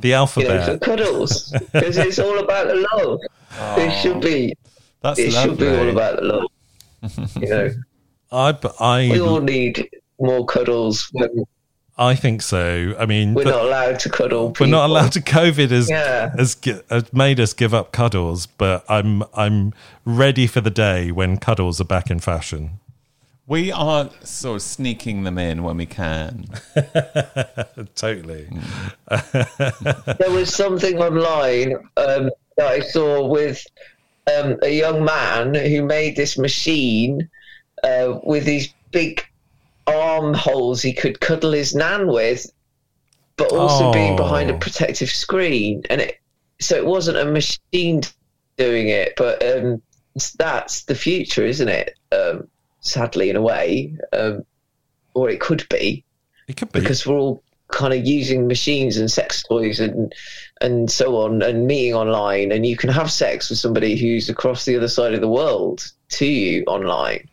[0.00, 0.64] The you know, alphabet.
[0.66, 3.20] for cuddles, because it's all about the love.
[3.78, 4.54] It should be.
[5.02, 7.32] That's it should be all about the love.
[7.40, 7.70] You know.
[8.32, 9.88] I, We all need
[10.20, 11.44] more cuddles when
[11.96, 12.94] I think so.
[12.98, 14.54] I mean, we're not allowed to cuddle.
[14.60, 15.20] we're not allowed to.
[15.20, 16.30] COVID has, Yeah.
[16.36, 16.56] has,
[16.90, 19.72] has made us give up cuddles, but I'm I'm
[20.04, 22.78] ready for the day when cuddles are back in fashion.
[23.48, 26.44] We are sort of sneaking them in when we can.
[27.94, 28.46] Totally.
[29.10, 33.64] There was something online um, that I saw with
[34.36, 37.28] um, a young man who made this machine
[37.82, 39.24] uh, with these big
[39.86, 42.46] arm holes he could cuddle his nan with,
[43.38, 44.58] but also being behind a Oh.
[44.58, 45.82] protective screen.
[45.88, 46.18] And it,
[46.60, 48.02] so it wasn't a machine
[48.58, 49.80] doing it, but um,
[50.36, 51.96] that's the future, isn't it?
[52.12, 52.46] Um,
[52.88, 54.44] sadly, in a way, um,
[55.14, 56.04] or it could be.
[56.48, 56.80] It could be.
[56.80, 60.14] because we're all kind of using machines and sex toys and
[60.62, 64.64] and so on and meeting online and you can have sex with somebody who's across
[64.64, 67.28] the other side of the world to you online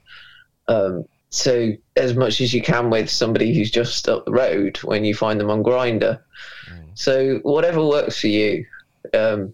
[0.67, 5.05] um, so as much as you can with somebody who's just up the road when
[5.05, 6.19] you find them on Grindr
[6.95, 8.65] So whatever works for you,
[9.13, 9.53] um,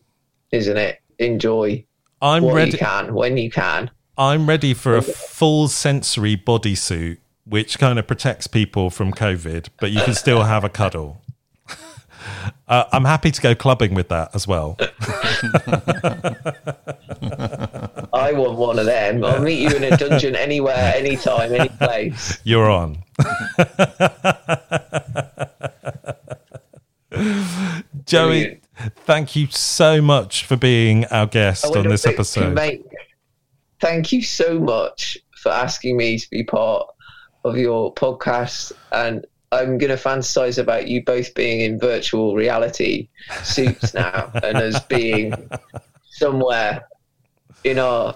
[0.52, 1.00] isn't it?
[1.20, 1.84] Enjoy
[2.22, 2.72] I'm ready.
[2.72, 3.92] you can when you can.
[4.18, 9.92] I'm ready for a full sensory bodysuit, which kind of protects people from COVID, but
[9.92, 11.22] you can still have a cuddle.
[12.68, 14.78] Uh, I'm happy to go clubbing with that as well.
[18.14, 19.26] I want one of them.
[19.26, 22.38] I'll meet you in a dungeon anywhere, anytime, any place.
[22.44, 23.04] You're on.
[28.06, 28.62] Joey,
[29.06, 32.54] thank you so much for being our guest on this episode.
[32.54, 32.86] Mate,
[33.82, 36.88] thank you so much for asking me to be part
[37.44, 38.72] of your podcast.
[38.92, 43.10] And I'm going to fantasize about you both being in virtual reality
[43.44, 45.34] suits now and as being
[46.12, 46.88] somewhere
[47.64, 48.16] in our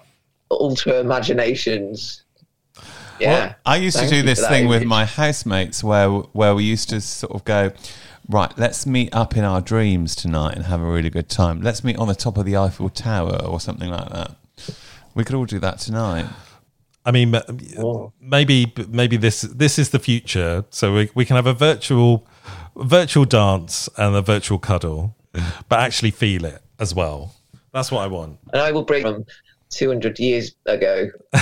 [0.51, 2.23] ultra imaginations.
[3.19, 3.29] Yeah.
[3.29, 7.01] Well, I used to do this thing with my housemates where where we used to
[7.01, 7.71] sort of go,
[8.29, 11.61] right, let's meet up in our dreams tonight and have a really good time.
[11.61, 14.35] Let's meet on the top of the Eiffel Tower or something like that.
[15.15, 16.27] We could all do that tonight.
[17.05, 20.65] I mean, m- maybe maybe this this is the future.
[20.69, 22.27] So we we can have a virtual
[22.75, 25.15] virtual dance and a virtual cuddle,
[25.69, 27.33] but actually feel it as well.
[27.73, 28.39] That's what I want.
[28.53, 29.25] And I will bring them
[29.69, 31.09] 200 years ago.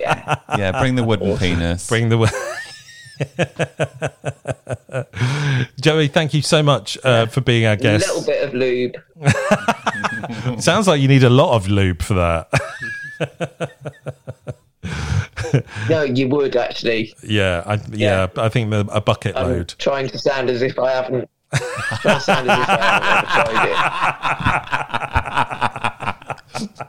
[0.00, 0.36] yeah.
[0.56, 1.88] Yeah, bring the wooden penis.
[1.88, 2.18] Bring the.
[5.80, 8.08] Joey, thank you so much uh, for being our guest.
[8.08, 8.96] A little bit of lube.
[10.60, 12.48] Sounds like you need a lot of lube for that.
[15.88, 17.14] No, you would actually.
[17.22, 19.74] yeah, I, yeah, I think the, a bucket I'm load.
[19.78, 21.30] trying to sound as if I haven't.
[22.00, 23.76] trying to sound as if I haven't tried it.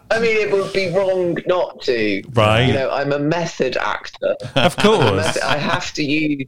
[0.11, 2.23] I mean, it would be wrong not to.
[2.33, 2.65] Right.
[2.65, 4.35] You know, I'm a method actor.
[4.55, 6.47] Of course, method- I have to use.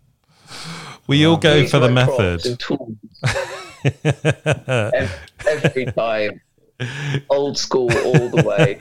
[1.06, 2.60] we all go for the method.
[4.94, 5.10] every,
[5.48, 6.42] every time.
[7.30, 8.78] Old school all the way.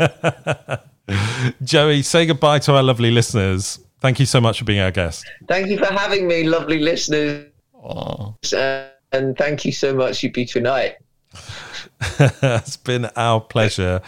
[1.65, 3.79] Joey, say goodbye to our lovely listeners.
[4.01, 5.25] Thank you so much for being our guest.
[5.49, 7.47] Thank you for having me, lovely listeners.
[7.85, 10.97] Uh, and thank you so much, you be tonight.
[12.19, 14.03] it's been our pleasure.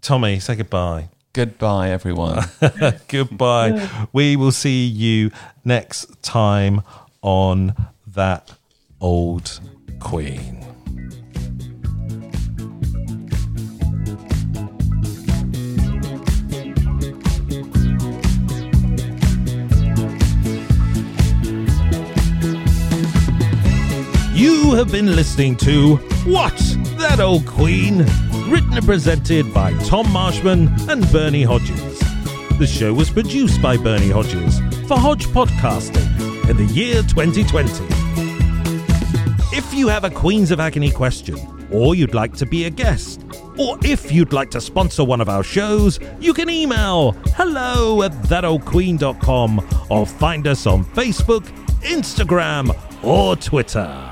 [0.00, 1.08] Tommy, say goodbye.
[1.32, 2.44] Goodbye, everyone.
[3.08, 3.88] goodbye.
[4.12, 5.30] We will see you
[5.64, 6.82] next time
[7.22, 7.74] on
[8.06, 8.52] That
[9.00, 9.60] Old
[9.98, 10.71] Queen.
[24.42, 26.58] You have been listening to What?
[26.98, 27.98] That Old Queen?
[28.50, 32.00] Written and presented by Tom Marshman and Bernie Hodges.
[32.58, 34.58] The show was produced by Bernie Hodges
[34.88, 37.70] for Hodge Podcasting in the year 2020.
[39.56, 41.38] If you have a Queens of Agony question,
[41.70, 43.24] or you'd like to be a guest,
[43.56, 48.10] or if you'd like to sponsor one of our shows, you can email hello at
[48.10, 51.46] thatoldqueen.com or find us on Facebook,
[51.82, 54.11] Instagram, or Twitter.